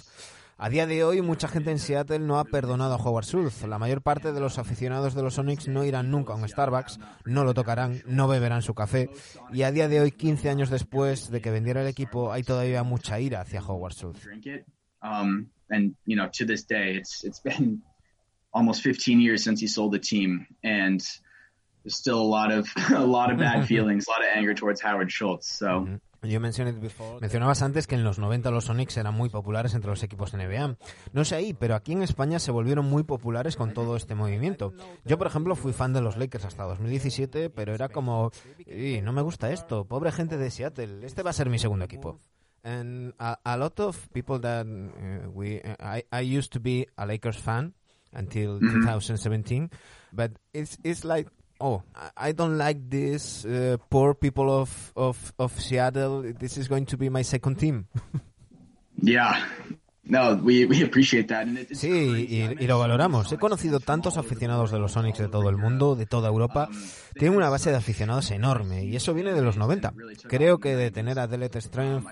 [0.57, 3.65] A día de hoy, mucha gente en Seattle no ha perdonado a Howard Schultz.
[3.65, 7.01] La mayor parte de los aficionados de los Sonics no irán nunca a un Starbucks,
[7.25, 9.11] no lo tocarán, no beberán su café.
[9.53, 12.85] Y a día de hoy, 15 años después de que vendiera el equipo, hay todavía
[12.85, 14.29] mucha ira hacia Howard Schultz.
[15.03, 17.83] Um, and you know, to this day, it's it's been
[18.53, 21.01] almost 15 years since he sold the team, and
[21.83, 24.81] there's still a lot of a lot of bad feelings, a lot of anger towards
[24.81, 25.59] Howard Schultz.
[25.59, 25.99] So.
[26.25, 30.33] Yo mencionabas antes que en los 90 los Sonics eran muy populares entre los equipos
[30.33, 30.77] de NBA.
[31.13, 34.73] No sé ahí, pero aquí en España se volvieron muy populares con todo este movimiento.
[35.05, 38.31] Yo, por ejemplo, fui fan de los Lakers hasta 2017, pero era como,
[39.03, 42.19] no me gusta esto, pobre gente de Seattle, este va a ser mi segundo equipo.
[42.65, 47.37] And a, lot of people that uh, we, I, I used to be a Lakers
[47.37, 47.75] fan
[48.15, 50.17] until 2017, mm-hmm.
[50.17, 51.29] but it's, it's like
[51.61, 51.83] oh,
[52.17, 56.23] I don't like this uh, poor people of, of, of Seattle.
[56.39, 57.87] This is going to be my second team.
[59.03, 59.45] yeah.
[60.07, 61.47] No, we, we appreciate that.
[61.73, 61.89] sí,
[62.29, 63.33] y, y, lo valoramos.
[63.33, 66.69] He conocido tantos aficionados de los Sonics de todo el mundo, de toda Europa.
[67.15, 69.95] Tienen una base de aficionados enorme y eso viene de los 90.
[70.29, 72.07] Creo que de tener a Delet Strength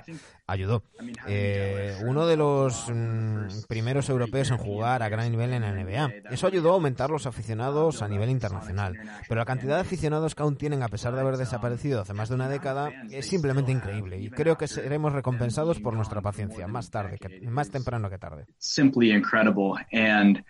[0.53, 0.83] ayudó.
[1.27, 6.31] Eh, uno de los mm, primeros europeos en jugar a gran nivel en la NBA.
[6.31, 8.99] Eso ayudó a aumentar los aficionados a nivel internacional.
[9.29, 12.29] Pero la cantidad de aficionados que aún tienen, a pesar de haber desaparecido hace más
[12.29, 14.21] de una década, es simplemente increíble.
[14.21, 18.47] Y creo que seremos recompensados por nuestra paciencia, más tarde, que, más temprano que tarde.
[18.59, 19.75] Simply incredible.
[19.93, 20.45] And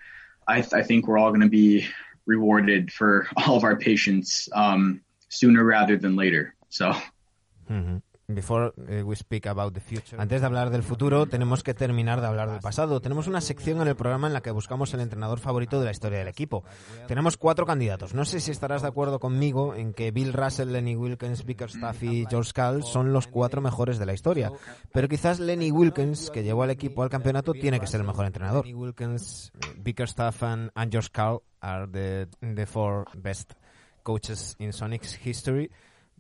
[0.48, 1.86] I, I think we're all going to be
[2.26, 6.54] rewarded for all of our patience um, sooner rather than later.
[6.68, 6.94] So.
[8.28, 9.04] Eh,
[10.18, 13.00] Antes de hablar del futuro, tenemos que terminar de hablar del pasado.
[13.00, 15.90] Tenemos una sección en el programa en la que buscamos el entrenador favorito de la
[15.90, 16.64] historia del equipo.
[17.08, 18.14] Tenemos cuatro candidatos.
[18.14, 22.26] No sé si estarás de acuerdo conmigo en que Bill Russell, Lenny Wilkins, Bickerstaff y
[22.28, 24.52] George Karl son los cuatro mejores de la historia.
[24.92, 28.26] Pero quizás Lenny Wilkins, que llevó al equipo al campeonato, tiene que ser el mejor
[28.26, 28.66] entrenador.
[28.66, 33.52] Wilkins, Bickerstaff and, George Karl are the, the four best
[34.02, 35.70] coaches in Sonics history,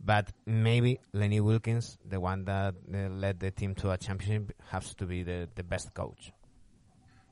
[0.04, 4.94] but maybe Lenny Wilkens, the one that uh, led the team to a championship, has
[4.94, 6.32] to be the, the best coach.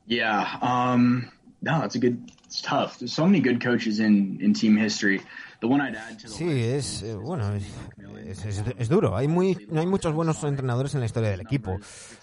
[0.07, 1.31] Yeah, um,
[1.63, 2.31] no, it's a good.
[2.45, 2.99] It's tough.
[2.99, 5.21] There's so many good coaches in in team history.
[5.61, 7.65] The one I'd add to the Sí, list es eh, bueno, es,
[8.27, 9.15] es- es- es duro.
[9.17, 11.77] Hay muy, hay muchos buenos entrenadores en la historia del equipo.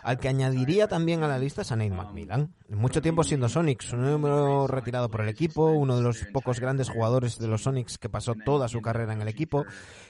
[0.03, 2.51] Al que añadiría también a la lista es a Nate McMillan.
[2.69, 6.89] Mucho tiempo siendo Sonics, un número retirado por el equipo, uno de los pocos grandes
[6.89, 9.65] jugadores de los Sonics que pasó toda su carrera en el equipo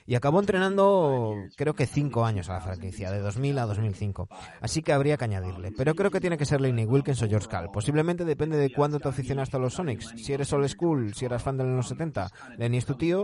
[0.06, 4.30] y acabó entrenando creo que cinco años a la franquicia, de 2000 a 2005.
[4.62, 5.72] Así que habría que añadirle.
[5.76, 7.70] Pero creo que tiene que ser Laney Wilkins o George Cal.
[7.72, 10.14] Posiblemente depende de cuándo te aficionaste a los Sonics.
[10.16, 13.17] Si eres old school, si eras fan de los 70, Lenny es tu tío,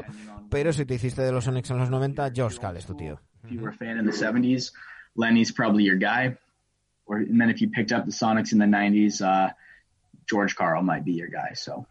[0.49, 3.19] pero si te hiciste de los Sonics en los 90, George Cal es tu tío.
[3.43, 4.71] if you were a fan in the 70s,
[5.15, 6.35] Lenny's probably your guy.
[7.05, 9.51] Or and then if you picked up the Sonics in the 90s, uh,
[10.29, 11.53] George Carl might be your guy.
[11.53, 11.85] So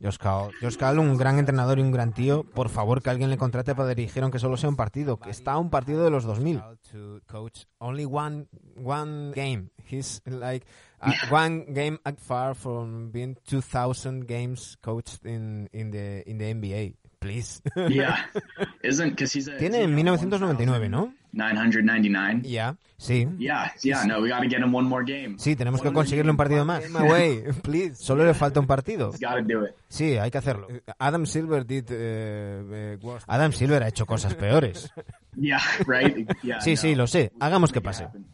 [0.00, 2.44] Josh Cal, Josh Cal, un gran entrenador y un gran tío.
[2.44, 5.18] Por favor, que alguien le contrate para dirigir, aunque solo sea un partido.
[5.18, 6.62] Que está un partido de los 2000.
[6.92, 8.46] To coach only one,
[8.76, 9.70] one game.
[9.84, 10.64] He's like
[11.00, 16.94] uh, one game far from being 2000 games coached in, in, the, in the NBA.
[17.22, 17.62] Please.
[17.88, 18.26] yeah,
[18.82, 21.14] isn't because he's a Tiene is en he 1999, ¿no?
[21.32, 22.42] 999.
[22.42, 22.76] Ya.
[22.98, 23.26] Sí.
[23.38, 24.04] Yeah, yeah.
[24.04, 25.36] No, we got to get him one more game.
[25.38, 26.84] Sí, tenemos que conseguirle un partido más.
[26.94, 27.96] Away, please.
[27.96, 29.10] Solo le falta un partido.
[29.12, 29.74] Got to do it.
[29.88, 30.68] Sí, hay que hacerlo.
[30.98, 33.18] Adam Silver did, eh, eh.
[33.26, 34.90] Adam Silver ha hecho cosas peores.
[35.34, 36.28] Yeah, right.
[36.42, 36.60] Yeah.
[36.60, 36.76] Sí, no.
[36.76, 37.32] sí, lo sé.
[37.40, 38.04] Hagamos que pase.
[38.04, 38.26] happen.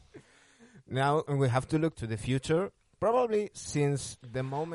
[0.89, 2.72] Now we have to look to the future.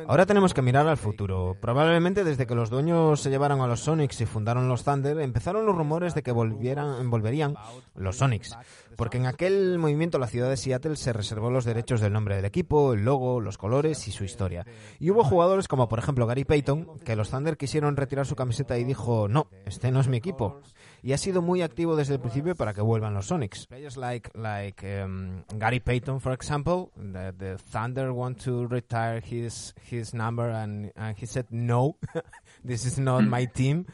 [0.07, 1.57] Ahora tenemos que mirar al futuro.
[1.59, 5.65] Probablemente desde que los dueños se llevaron a los Sonics y fundaron los Thunder, empezaron
[5.65, 7.55] los rumores de que volvieran, volverían
[7.95, 8.55] los Sonics.
[8.95, 12.45] Porque en aquel movimiento la ciudad de Seattle se reservó los derechos del nombre del
[12.45, 14.65] equipo, el logo, los colores y su historia.
[14.99, 18.77] Y hubo jugadores como por ejemplo Gary Payton, que los Thunder quisieron retirar su camiseta
[18.77, 20.61] y dijo, no, este no es mi equipo.
[21.03, 23.67] Y ha sido muy activo desde el principio para que vuelvan los Sonics.
[23.67, 29.75] Players like, like um, Gary Payton, for example, the, the Thunder want to retire his,
[29.91, 31.97] his number and, and he said, no,
[32.63, 33.85] this is not my team.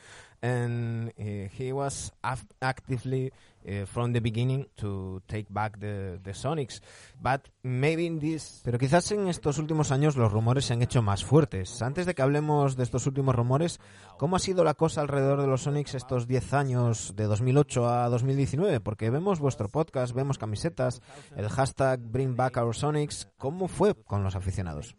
[0.43, 3.31] And uh, he was af- actively
[3.69, 6.81] uh, from the beginning to take back the, the Sonics.
[7.21, 8.61] But maybe in this...
[8.63, 11.81] Pero quizás en estos últimos años los rumores se han hecho más fuertes.
[11.81, 13.79] Antes de que hablemos de estos últimos rumores,
[14.17, 18.09] ¿cómo ha sido la cosa alrededor de los Sonics estos 10 años de 2008 a
[18.09, 18.79] 2019?
[18.79, 21.01] Porque vemos vuestro podcast, vemos camisetas,
[21.35, 23.29] el hashtag Bring Back Our Sonics.
[23.37, 24.95] ¿Cómo fue con los aficionados?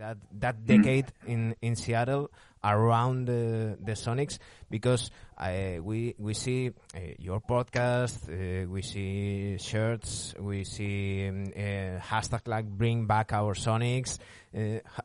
[0.00, 2.30] That, that decade in, in Seattle
[2.64, 4.38] around the, the Sonics
[4.70, 11.44] because uh, we we see uh, your podcast, uh, we see shirts, we see um,
[11.54, 14.18] uh, hashtag like Bring Back Our Sonics.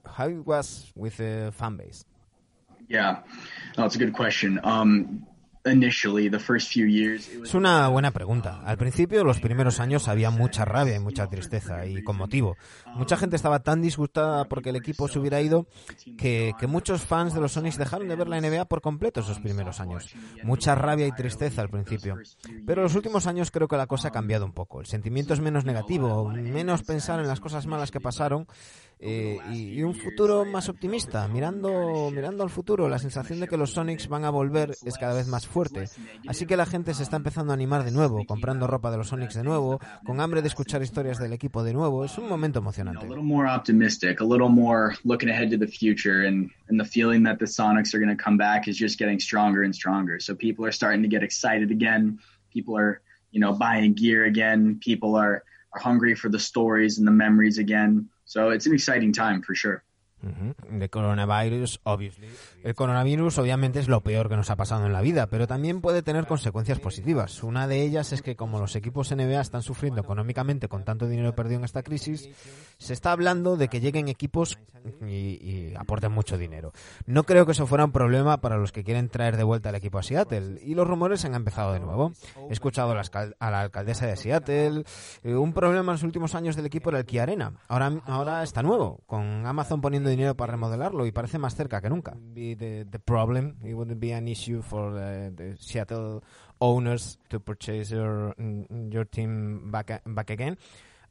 [0.06, 2.06] How it was with the fan base?
[2.88, 3.20] Yeah,
[3.78, 4.62] it's a good question.
[4.64, 5.28] Um,
[7.44, 8.62] Es una buena pregunta.
[8.64, 12.56] Al principio, los primeros años, había mucha rabia y mucha tristeza, y con motivo.
[12.94, 15.68] Mucha gente estaba tan disgustada porque el equipo se hubiera ido
[16.18, 19.40] que, que muchos fans de los Sonics dejaron de ver la NBA por completo esos
[19.40, 20.14] primeros años.
[20.44, 22.16] Mucha rabia y tristeza al principio.
[22.66, 24.82] Pero los últimos años creo que la cosa ha cambiado un poco.
[24.82, 28.46] El sentimiento es menos negativo, menos pensar en las cosas malas que pasaron
[29.00, 31.28] eh, y, y un futuro más optimista.
[31.28, 35.14] Mirando, mirando al futuro, la sensación de que los Sonics van a volver es cada
[35.14, 35.86] vez más fuerte.
[36.28, 39.10] Así que la gente se está empezando a animar de nuevo, comprando ropa de los
[39.10, 42.06] Sonics de nuevo, con hambre de escuchar historias del equipo de nuevo.
[42.06, 43.06] Es un momento emocionante.
[46.68, 49.64] and the feeling that the Sonics are going to come back is just getting stronger
[49.64, 50.20] and stronger.
[50.20, 52.20] So people are starting to get excited again.
[52.52, 54.80] People are, you know, buying gear again.
[54.82, 55.44] People are
[55.76, 58.10] are hungry for the stories and the memories again.
[58.26, 59.85] So it's an exciting time for sure.
[60.80, 62.28] The coronavirus, obviously.
[62.64, 65.82] El coronavirus obviamente es lo peor que nos ha pasado en la vida, pero también
[65.82, 67.44] puede tener consecuencias positivas.
[67.44, 71.36] Una de ellas es que como los equipos NBA están sufriendo económicamente con tanto dinero
[71.36, 72.30] perdido en esta crisis,
[72.78, 74.58] se está hablando de que lleguen equipos
[75.08, 76.72] y, aporten mucho dinero.
[77.06, 79.76] No creo que eso fuera un problema para los que quieren traer de vuelta al
[79.76, 82.14] equipo a Seattle, y los rumores han empezado de nuevo.
[82.50, 84.84] He escuchado a la, alcaldesa de Seattle.
[85.24, 87.54] eh, un problema en los últimos años del equipo era el Kia Arena.
[87.68, 91.90] Ahora, ahora está nuevo, con Amazon poniendo dinero para remodelarlo y parece más cerca que
[91.90, 92.18] nunca.
[92.34, 96.22] The, problem, it wouldn't be an issue for the, the Seattle
[96.60, 100.58] owners to purchase your mm, your team back back again.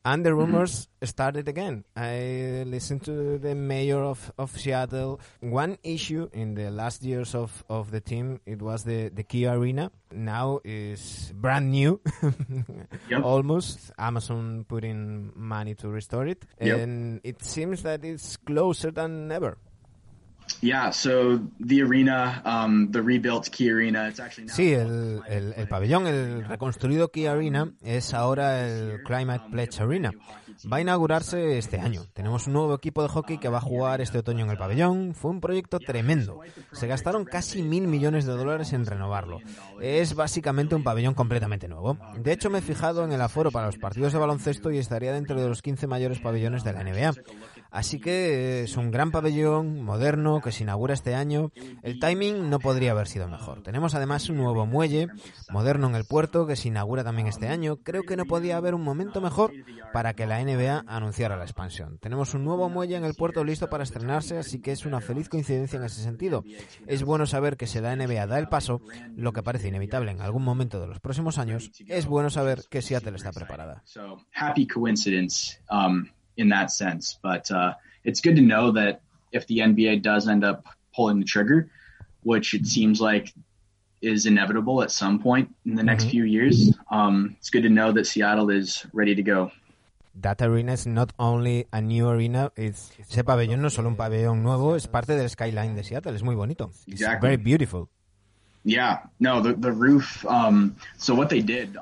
[0.04, 0.38] And the mm-hmm.
[0.38, 1.84] rumors started again.
[1.96, 5.20] I listened to the mayor of, of Seattle.
[5.40, 9.46] One issue in the last years of, of the team, it was the, the Key
[9.46, 9.90] Arena.
[10.12, 12.00] Now is brand new,
[13.10, 13.24] Yep.
[13.24, 13.92] almost.
[13.98, 16.44] Amazon putting money to restore it.
[16.60, 16.78] Yep.
[16.80, 19.56] And it seems that it's closer than ever.
[24.54, 30.12] Sí, el, el- el pabellón, el reconstruido Key Arena, es ahora el Climate Pledge Arena.
[30.72, 32.02] Va a inaugurarse este año.
[32.14, 35.14] Tenemos un nuevo equipo de hockey que va a jugar este otoño en el pabellón.
[35.14, 36.40] Fue un proyecto tremendo.
[36.72, 39.40] Se gastaron casi mil millones de dólares en renovarlo.
[39.80, 41.98] Es básicamente un pabellón completamente nuevo.
[42.18, 45.12] De hecho, me he fijado en el aforo para los partidos de baloncesto y estaría
[45.12, 47.12] dentro de los 15 mayores pabellones de la NBA.
[47.74, 51.50] Así que es un gran pabellón moderno que se inaugura este año.
[51.82, 53.64] El timing no podría haber sido mejor.
[53.64, 55.08] Tenemos además un nuevo muelle
[55.50, 57.78] moderno en el puerto que se inaugura también este año.
[57.78, 59.50] Creo que no podía haber un momento mejor
[59.92, 61.98] para que la NBA anunciara la expansión.
[61.98, 65.28] Tenemos un nuevo muelle en el puerto listo para estrenarse, así que es una feliz
[65.28, 66.44] coincidencia en ese sentido.
[66.86, 68.82] Es bueno saber que si la NBA da el paso,
[69.16, 72.82] lo que parece inevitable en algún momento de los próximos años, es bueno saber que
[72.82, 73.82] Seattle está preparada.
[76.38, 77.18] So happy coincidence in that sense.
[77.22, 77.74] But uh,
[78.04, 79.00] it's good to know that
[79.32, 80.64] if the NBA does end up
[80.94, 81.70] pulling the trigger,
[82.22, 83.32] which it seems like
[84.02, 87.92] is inevitable at some point in the next few years, um, it's good to know
[87.92, 89.50] that Seattle is ready to go.
[90.20, 93.96] That arena is not only a new arena, it's, ese pabellón no es solo un
[93.96, 96.70] pabellón nuevo, es parte del skyline de Seattle, es muy bonito.
[96.86, 97.88] It's very beautiful.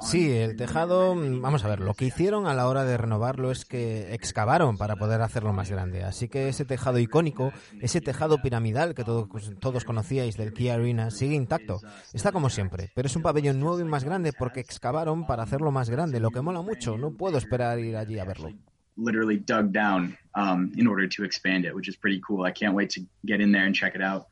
[0.03, 3.65] Sí, el tejado, vamos a ver, lo que hicieron a la hora de renovarlo es
[3.65, 6.03] que excavaron para poder hacerlo más grande.
[6.03, 9.29] Así que ese tejado icónico, ese tejado piramidal que todos,
[9.61, 11.81] todos conocíais del Key Arena, sigue intacto.
[12.13, 15.71] Está como siempre, pero es un pabellón nuevo y más grande porque excavaron para hacerlo
[15.71, 16.99] más grande, lo que mola mucho.
[16.99, 18.51] No puedo esperar ir allí a verlo.
[18.97, 22.45] literally dug down um, in order to expand it, which is pretty cool.
[22.45, 24.27] I can't wait to get in there and check it out.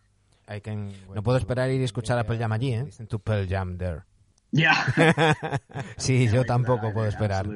[0.55, 2.85] I can- No puedo esperar ir y escuchar a Pearl Jam allí, ¿eh?
[2.85, 4.03] Listen to Pearl Jam there.
[4.53, 4.75] Yeah.
[5.97, 7.47] Sí, yo tampoco puedo esperar.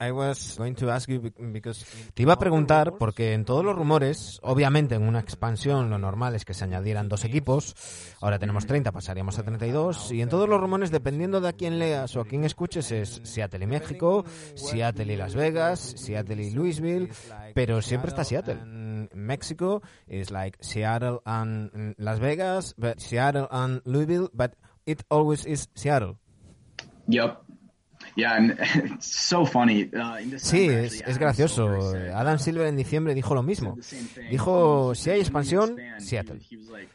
[0.00, 3.64] I was going to ask you bec- because te iba a preguntar porque en todos
[3.64, 7.74] los rumores, obviamente en una expansión lo normal es que se añadieran dos equipos.
[8.20, 11.78] Ahora tenemos 30, pasaríamos a 32 y en todos los rumores dependiendo de a quién
[11.78, 14.24] leas o a quién escuches es Seattle y México,
[14.54, 17.08] Seattle y Las Vegas, Seattle y Louisville,
[17.54, 18.58] pero siempre está Seattle.
[18.60, 24.54] En México is like Seattle and mm, Las Vegas, but Seattle and Louisville, but
[24.86, 26.18] it always is Seattle.
[27.12, 27.42] Yep.
[28.16, 29.88] Yeah, and it's so funny.
[29.94, 31.94] Uh, in Sí, es, es Adam gracioso.
[32.14, 33.78] Adam Silver en diciembre dijo lo mismo.
[34.30, 36.40] Dijo, si hay expansión, Seattle.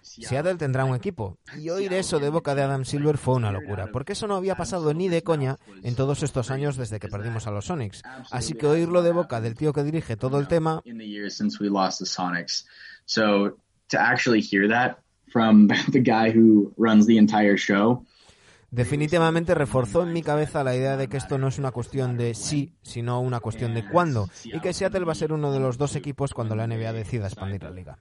[0.01, 1.37] Seattle tendrá un equipo.
[1.57, 4.55] Y oír eso de boca de Adam Silver fue una locura, porque eso no había
[4.55, 8.03] pasado ni de coña en todos estos años desde que perdimos a los Sonics.
[8.31, 10.83] Así que oírlo de boca del tío que dirige todo el tema.
[13.05, 13.57] So
[13.89, 14.97] to actually hear that
[15.31, 18.05] from the guy who runs the entire show,
[18.69, 22.33] definitivamente reforzó en mi cabeza la idea de que esto no es una cuestión de
[22.33, 25.77] sí, sino una cuestión de cuándo, y que Seattle va a ser uno de los
[25.77, 27.99] dos equipos cuando la NBA decida expandir la liga.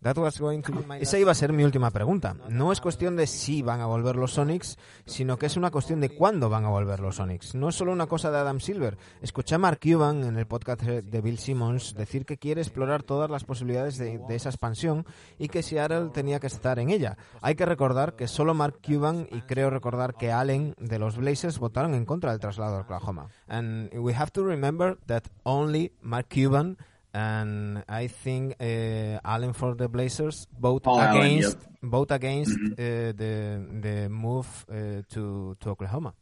[0.00, 0.14] Expand the league.
[0.14, 2.34] That was going to be my- Esa iba a ser mi última pregunta.
[2.48, 6.00] No es cuestión de si van a volver los Sonics, sino que es una cuestión
[6.00, 7.54] de cuándo van a volver los Sonics.
[7.54, 8.96] No es solo una cosa de Adam Silver.
[9.22, 13.30] Escuché a Mark Cuban en el podcast de Bill Simmons decir que quiere explorar todas
[13.30, 15.04] las posibilidades de, de esa expansión
[15.38, 17.16] y que Seattle tenía que estar en ella.
[17.42, 21.58] Hay que recordar que solo Mark Cuban y creo recordar que Allen de los Blazers
[21.58, 23.28] votaron en contra del traslado a Oklahoma.
[23.48, 26.76] And we have to remember that only Mark Cuban
[27.18, 31.72] and I think uh, Allen for the Blazers vote Paul Allen, against yep.
[31.82, 32.76] vote against uh,
[33.22, 33.34] the
[33.80, 36.14] the move uh, to to Oklahoma.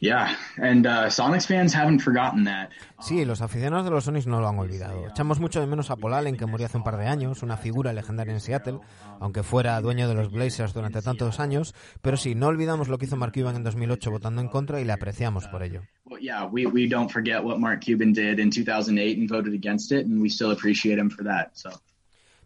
[0.00, 2.70] Yeah, and uh, Sonics fans haven't forgotten that.
[3.00, 5.06] Sí, los aficionados de los Sonics no lo han olvidado.
[5.06, 7.58] Echamos mucho de menos a Paul Allen, que murió hace un par de años, una
[7.58, 8.80] figura legendaria en Seattle,
[9.20, 11.74] aunque fuera dueño de los Blazers durante tantos años.
[12.00, 14.86] Pero sí, no olvidamos lo que hizo Mark Cuban en 2008 votando en contra y
[14.86, 15.82] le apreciamos por ello.
[16.18, 20.06] Yeah, we, we don't forget what Mark Cuban did in 2008 and voted against it,
[20.06, 21.50] and we still appreciate him for that.
[21.52, 21.70] So.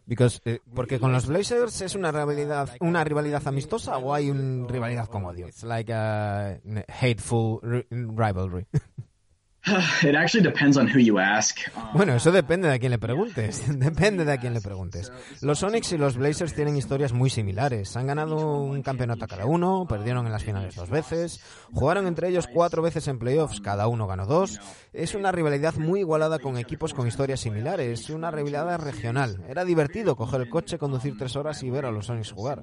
[0.07, 4.67] Because, eh, porque con los Blazers es una rivalidad, una rivalidad amistosa o hay una
[4.67, 5.47] rivalidad con odio.
[5.47, 8.67] It's like a hateful ri- rivalry.
[11.93, 13.63] Bueno, eso depende de a quién le preguntes.
[13.79, 15.11] Depende de a quién le preguntes.
[15.41, 17.95] Los Sonics y los Blazers tienen historias muy similares.
[17.97, 21.41] Han ganado un campeonato cada uno, perdieron en las finales dos veces,
[21.73, 24.59] jugaron entre ellos cuatro veces en playoffs, cada uno ganó dos.
[24.93, 29.43] Es una rivalidad muy igualada con equipos con historias similares, una rivalidad regional.
[29.49, 32.61] Era divertido coger el coche, conducir tres horas y ver a los Sonics jugar.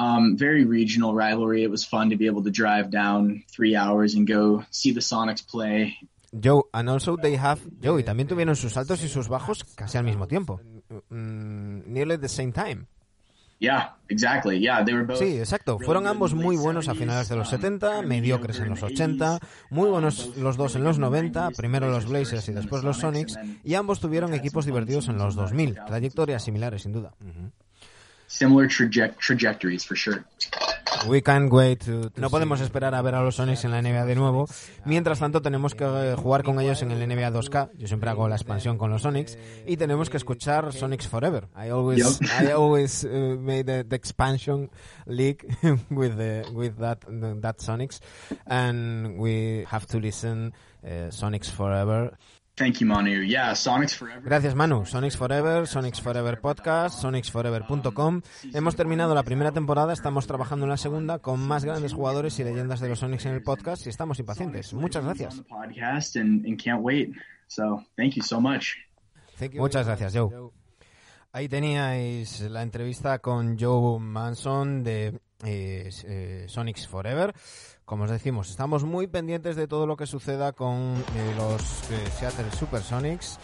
[0.00, 1.62] Um, very regional rivalry.
[1.62, 5.00] It was fun to be able to drive down three hours and go see the
[5.00, 5.98] Sonics play.
[6.32, 9.98] Joe, and also they have Joe, y también tuvieron sus altos y sus bajos casi
[9.98, 10.58] al mismo tiempo.
[11.10, 12.86] Mm, nearly the same time.
[13.58, 14.58] Yeah, exactly.
[14.58, 15.78] Yeah, they were both Sí, exacto.
[15.78, 19.38] Fueron ambos muy buenos a finales de los 70, mediocres en los 80,
[19.68, 23.74] muy buenos los dos en los 90, primero los Blazers y después los Sonics, y
[23.74, 27.12] ambos tuvieron equipos divertidos en los 2000, trayectorias similares sin duda.
[28.30, 30.22] Similar traje- trajectories for sure.
[31.08, 34.04] We can't wait to- No podemos esperar a ver a los Sonics en la NBA
[34.04, 34.46] de nuevo.
[34.84, 37.70] Mientras tanto, tenemos que eh, jugar con ellos en el NBA 2K.
[37.76, 39.36] Yo siempre hago la expansión con los Sonics.
[39.66, 41.48] Y tenemos que escuchar Sonics Forever.
[41.56, 43.08] I always, I always uh,
[43.38, 44.70] made the, the expansion
[45.06, 45.44] league
[45.90, 47.00] with the, with that,
[47.40, 48.00] that Sonics.
[48.46, 50.52] And we have to listen
[50.84, 52.16] uh, Sonics Forever.
[52.60, 53.22] Thank you, Manu.
[53.22, 54.20] Yeah, Sonics Forever.
[54.20, 54.84] Gracias Manu.
[54.84, 58.20] Sonics Forever, Sonics Forever Podcast, sonicsforever.com.
[58.52, 62.44] Hemos terminado la primera temporada, estamos trabajando en la segunda con más grandes jugadores y
[62.44, 64.74] leyendas de los Sonics en el podcast y estamos impacientes.
[64.74, 65.38] Muchas gracias.
[65.38, 67.08] on the podcast and, and can't wait.
[67.46, 68.74] So thank you so much.
[69.54, 70.50] Muchas gracias, Joe.
[71.32, 77.32] Ahí teníais la entrevista con Joe Manson de eh, eh, Sonics Forever.
[77.90, 82.06] Como os decimos, estamos muy pendientes de todo lo que suceda con eh, los eh,
[82.20, 83.36] Seattle Supersonics.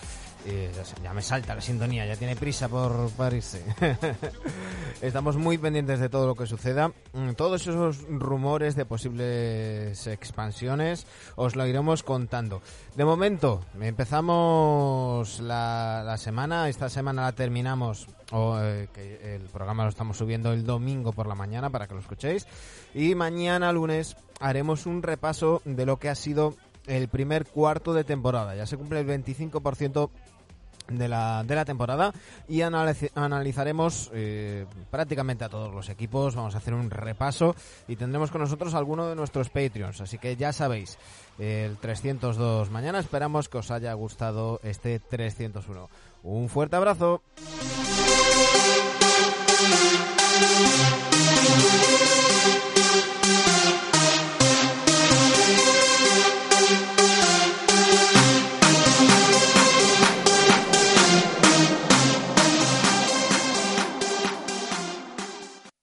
[0.44, 0.70] Eh,
[1.02, 3.58] ya me salta la sintonía, ya tiene prisa por París.
[5.02, 6.92] Estamos muy pendientes de todo lo que suceda.
[7.12, 12.62] Mm, Todos esos rumores de posibles expansiones os lo iremos contando.
[12.94, 16.68] De momento, empezamos la, semana.
[16.68, 18.06] Esta semana la terminamos.
[18.30, 18.88] O, eh,
[19.24, 22.46] el programa lo estamos subiendo el domingo por la mañana para que lo escuchéis.
[22.94, 26.54] Y mañana, lunes, haremos un repaso de lo que ha sido
[26.86, 28.54] el primer cuarto de temporada.
[28.54, 30.10] Ya se cumple el 25%
[30.88, 32.12] de la, de la temporada
[32.48, 37.56] y analizaremos eh, prácticamente a todos los equipos, vamos a hacer un repaso
[37.88, 40.98] y tendremos con nosotros alguno de nuestros Patreons, así que ya sabéis,
[41.38, 45.88] el 302 mañana, esperamos que os haya gustado este 301.
[46.22, 47.22] Un fuerte abrazo.